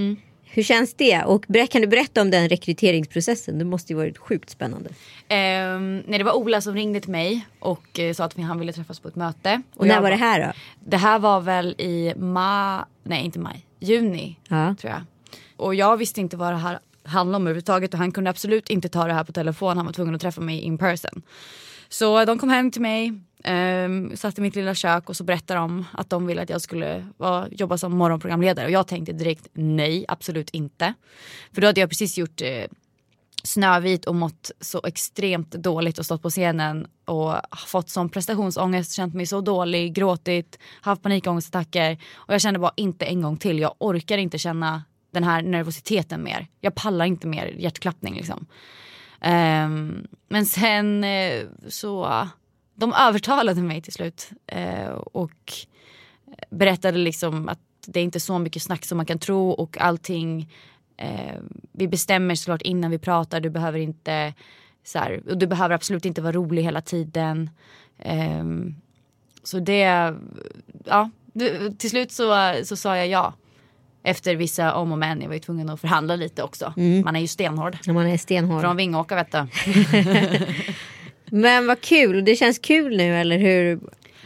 Hur 0.44 0.62
känns 0.62 0.94
det? 0.94 1.22
Och 1.22 1.46
kan 1.70 1.80
du 1.80 1.86
berätta 1.86 2.22
om 2.22 2.30
den 2.30 2.48
rekryteringsprocessen? 2.48 3.58
Det 3.58 3.64
måste 3.64 3.92
ju 3.92 3.96
varit 3.96 4.18
sjukt 4.18 4.50
spännande. 4.50 4.90
Ehm, 5.28 6.02
nej, 6.06 6.18
det 6.18 6.24
var 6.24 6.32
Ola 6.32 6.60
som 6.60 6.74
ringde 6.74 7.00
till 7.00 7.10
mig 7.10 7.46
och 7.58 7.98
eh, 7.98 8.12
sa 8.12 8.24
att 8.24 8.36
han 8.36 8.58
ville 8.58 8.72
träffas 8.72 9.00
på 9.00 9.08
ett 9.08 9.16
möte. 9.16 9.62
Och 9.76 9.86
när 9.86 9.94
jag 9.94 10.02
var 10.02 10.10
det 10.10 10.16
här 10.16 10.46
då? 10.46 10.52
Det 10.90 10.96
här 10.96 11.18
var 11.18 11.40
väl 11.40 11.74
i 11.78 12.12
maj, 12.16 12.84
nej 13.02 13.24
inte 13.24 13.38
maj, 13.38 13.66
juni 13.84 14.38
Ja. 14.48 14.74
tror 14.80 14.92
jag. 14.92 15.02
Och 15.56 15.74
jag 15.74 15.96
visste 15.96 16.20
inte 16.20 16.36
vad 16.36 16.52
det 16.52 16.56
här 16.56 16.78
handlade 17.04 17.36
om 17.36 17.42
överhuvudtaget 17.46 17.92
och 17.94 17.98
han 17.98 18.12
kunde 18.12 18.30
absolut 18.30 18.70
inte 18.70 18.88
ta 18.88 19.06
det 19.06 19.12
här 19.12 19.24
på 19.24 19.32
telefon. 19.32 19.76
Han 19.76 19.86
var 19.86 19.92
tvungen 19.92 20.14
att 20.14 20.20
träffa 20.20 20.40
mig 20.40 20.60
in 20.60 20.78
person. 20.78 21.22
Så 21.88 22.24
de 22.24 22.38
kom 22.38 22.48
hem 22.48 22.70
till 22.70 22.82
mig, 22.82 23.12
um, 23.84 24.16
satt 24.16 24.38
i 24.38 24.40
mitt 24.40 24.56
lilla 24.56 24.74
kök 24.74 25.08
och 25.08 25.16
så 25.16 25.24
berättade 25.24 25.60
de 25.60 25.84
att 25.92 26.10
de 26.10 26.26
ville 26.26 26.42
att 26.42 26.50
jag 26.50 26.60
skulle 26.60 27.06
vara, 27.16 27.48
jobba 27.50 27.78
som 27.78 27.92
morgonprogramledare. 27.96 28.66
Och 28.66 28.72
jag 28.72 28.86
tänkte 28.86 29.12
direkt 29.12 29.48
nej, 29.52 30.04
absolut 30.08 30.50
inte. 30.50 30.94
För 31.52 31.60
då 31.60 31.66
hade 31.66 31.80
jag 31.80 31.88
precis 31.90 32.18
gjort 32.18 32.40
eh, 32.42 32.64
Snövit 33.46 34.04
och 34.04 34.14
mått 34.14 34.50
så 34.60 34.80
extremt 34.86 35.50
dåligt 35.50 35.98
och 35.98 36.04
stått 36.04 36.22
på 36.22 36.30
scenen 36.30 36.86
och 37.04 37.34
fått 37.66 37.88
sån 37.90 38.08
prestationsångest, 38.08 38.92
känt 38.92 39.14
mig 39.14 39.26
så 39.26 39.40
dålig, 39.40 39.94
gråtit, 39.94 40.58
haft 40.80 41.02
panikångestattacker 41.02 41.98
och 42.14 42.34
jag 42.34 42.40
kände 42.40 42.60
bara 42.60 42.72
inte 42.76 43.04
en 43.04 43.22
gång 43.22 43.36
till, 43.36 43.58
jag 43.58 43.74
orkar 43.78 44.18
inte 44.18 44.38
känna 44.38 44.82
den 45.10 45.24
här 45.24 45.42
nervositeten 45.42 46.22
mer. 46.22 46.46
Jag 46.60 46.74
pallar 46.74 47.04
inte 47.04 47.26
mer 47.26 47.46
hjärtklappning 47.46 48.14
liksom. 48.14 48.46
Um, 49.20 50.06
men 50.28 50.46
sen 50.46 51.04
eh, 51.04 51.42
så, 51.68 52.28
de 52.74 52.92
övertalade 52.92 53.62
mig 53.62 53.82
till 53.82 53.92
slut 53.92 54.30
uh, 54.56 54.88
och 54.94 55.52
berättade 56.50 56.98
liksom 56.98 57.48
att 57.48 57.58
det 57.86 58.00
är 58.00 58.04
inte 58.04 58.20
så 58.20 58.38
mycket 58.38 58.62
snack 58.62 58.84
som 58.84 58.96
man 58.96 59.06
kan 59.06 59.18
tro 59.18 59.50
och 59.50 59.78
allting 59.80 60.50
eh, 60.96 61.40
vi 61.72 61.88
bestämmer 61.88 62.34
såklart 62.34 62.62
innan 62.62 62.90
vi 62.90 62.98
pratar. 62.98 63.40
Du 63.40 63.50
behöver 63.50 63.78
inte 63.78 64.34
så 64.84 64.98
här, 64.98 65.22
och 65.28 65.38
du 65.38 65.46
behöver 65.46 65.74
absolut 65.74 66.04
inte 66.04 66.22
vara 66.22 66.32
rolig 66.32 66.62
hela 66.62 66.80
tiden. 66.80 67.50
Ehm, 67.98 68.74
så 69.42 69.58
det, 69.58 70.14
ja, 70.84 71.10
till 71.78 71.90
slut 71.90 72.12
så, 72.12 72.54
så 72.64 72.76
sa 72.76 72.96
jag 72.96 73.08
ja. 73.08 73.34
Efter 74.06 74.36
vissa 74.36 74.74
om 74.74 74.92
och 74.92 74.98
men. 74.98 75.20
Jag 75.20 75.28
var 75.28 75.34
ju 75.34 75.40
tvungen 75.40 75.70
att 75.70 75.80
förhandla 75.80 76.16
lite 76.16 76.42
också. 76.42 76.72
Man 77.04 77.16
är 77.16 77.20
ju 77.20 77.26
stenhård. 77.26 77.78
När 77.86 77.94
man 77.94 78.06
är 78.06 78.18
stenhård. 78.18 78.60
Från 78.60 78.76
Vingåker 78.76 79.16
vet 79.16 79.32
du. 79.32 79.46
Men 81.36 81.66
vad 81.66 81.80
kul. 81.80 82.24
Det 82.24 82.36
känns 82.36 82.58
kul 82.58 82.96
nu 82.96 83.16
eller 83.16 83.38
hur 83.38 83.80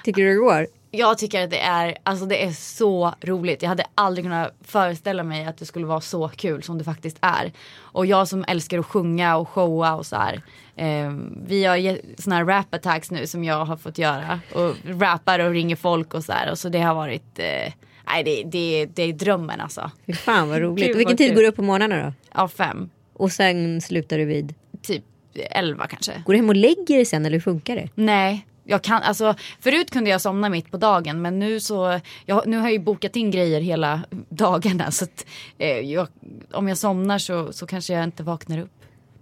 tycker 0.04 0.22
du 0.22 0.28
det 0.28 0.34
går? 0.34 0.66
Jag 0.98 1.18
tycker 1.18 1.44
att 1.44 1.50
det 1.50 1.60
är, 1.60 1.96
alltså 2.02 2.26
det 2.26 2.44
är 2.44 2.50
så 2.50 3.14
roligt. 3.20 3.62
Jag 3.62 3.68
hade 3.68 3.84
aldrig 3.94 4.24
kunnat 4.24 4.54
föreställa 4.60 5.22
mig 5.22 5.44
att 5.46 5.58
det 5.58 5.66
skulle 5.66 5.86
vara 5.86 6.00
så 6.00 6.28
kul 6.28 6.62
som 6.62 6.78
det 6.78 6.84
faktiskt 6.84 7.16
är. 7.20 7.52
Och 7.78 8.06
jag 8.06 8.28
som 8.28 8.44
älskar 8.48 8.78
att 8.78 8.86
sjunga 8.86 9.36
och 9.36 9.48
showa 9.48 9.94
och 9.94 10.06
så 10.06 10.16
här. 10.16 10.42
Eh, 10.76 11.12
vi 11.46 11.64
har 11.64 11.98
såna 12.22 12.36
här 12.36 12.44
rap 12.44 12.74
attacks 12.74 13.10
nu 13.10 13.26
som 13.26 13.44
jag 13.44 13.64
har 13.64 13.76
fått 13.76 13.98
göra. 13.98 14.40
Och 14.54 14.74
rappar 14.84 15.38
och 15.38 15.50
ringer 15.50 15.76
folk 15.76 16.14
och 16.14 16.24
så 16.24 16.32
här. 16.32 16.50
Och 16.50 16.58
så 16.58 16.68
det 16.68 16.80
har 16.80 16.94
varit, 16.94 17.38
eh, 17.38 17.72
nej 18.06 18.24
det, 18.24 18.42
det, 18.44 18.86
det 18.86 19.02
är 19.02 19.12
drömmen 19.12 19.60
alltså. 19.60 19.90
Fy 20.06 20.12
fan 20.12 20.48
vad 20.48 20.58
roligt. 20.60 20.86
Gud, 20.86 20.94
Och 20.94 21.00
vilken 21.00 21.16
tid 21.16 21.34
går 21.34 21.42
du 21.42 21.48
upp 21.48 21.56
på 21.56 21.62
morgnarna 21.62 22.02
då? 22.06 22.40
Av 22.42 22.48
fem, 22.48 22.90
Och 23.12 23.32
sen 23.32 23.80
slutar 23.80 24.18
du 24.18 24.24
vid? 24.24 24.54
typ 24.82 25.04
elva 25.50 25.86
kanske. 25.86 26.22
Går 26.26 26.32
du 26.32 26.38
hem 26.38 26.48
och 26.48 26.56
lägger 26.56 26.96
dig 26.96 27.04
sen 27.04 27.26
eller 27.26 27.36
hur 27.36 27.40
funkar 27.40 27.76
det? 27.76 27.88
Nej, 27.94 28.46
jag 28.70 28.82
kan, 28.82 29.02
alltså, 29.02 29.34
förut 29.60 29.90
kunde 29.90 30.10
jag 30.10 30.20
somna 30.20 30.48
mitt 30.48 30.70
på 30.70 30.76
dagen 30.76 31.22
men 31.22 31.38
nu 31.38 31.60
så, 31.60 32.00
jag, 32.26 32.46
nu 32.46 32.56
har 32.56 32.64
jag 32.64 32.72
ju 32.72 32.78
bokat 32.78 33.16
in 33.16 33.30
grejer 33.30 33.60
hela 33.60 34.00
dagarna 34.28 34.90
så 34.90 35.04
att 35.04 35.26
eh, 35.58 35.78
jag, 35.78 36.08
om 36.52 36.68
jag 36.68 36.78
somnar 36.78 37.18
så, 37.18 37.52
så 37.52 37.66
kanske 37.66 37.92
jag 37.92 38.04
inte 38.04 38.22
vaknar 38.22 38.58
upp. 38.58 38.70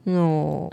Nå. 0.02 0.70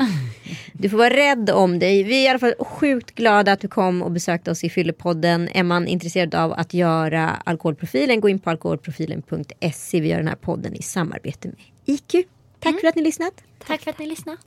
Du 0.73 0.89
får 0.89 0.97
vara 0.97 1.09
rädd 1.09 1.49
om 1.49 1.79
dig. 1.79 2.03
Vi 2.03 2.19
är 2.19 2.25
i 2.25 2.27
alla 2.27 2.39
fall 2.39 2.53
sjukt 2.59 3.15
glada 3.15 3.51
att 3.51 3.59
du 3.59 3.67
kom 3.67 4.01
och 4.01 4.11
besökte 4.11 4.51
oss 4.51 4.63
i 4.63 4.69
Fyllepodden. 4.69 5.49
Är 5.53 5.63
man 5.63 5.87
intresserad 5.87 6.35
av 6.35 6.53
att 6.53 6.73
göra 6.73 7.29
alkoholprofilen, 7.29 8.21
gå 8.21 8.29
in 8.29 8.39
på 8.39 8.49
alkoholprofilen.se. 8.49 10.01
Vi 10.01 10.07
gör 10.07 10.17
den 10.17 10.27
här 10.27 10.35
podden 10.35 10.73
i 10.73 10.81
samarbete 10.81 11.47
med 11.47 11.57
IQ. 11.85 12.27
Tack 12.59 12.79
för 12.79 12.87
att 12.87 12.95
ni 12.95 13.01
lyssnat. 13.01 13.33
Tack 13.67 13.81
för 13.81 13.91
att 13.91 13.99
ni 13.99 14.07
lyssnade. 14.07 14.37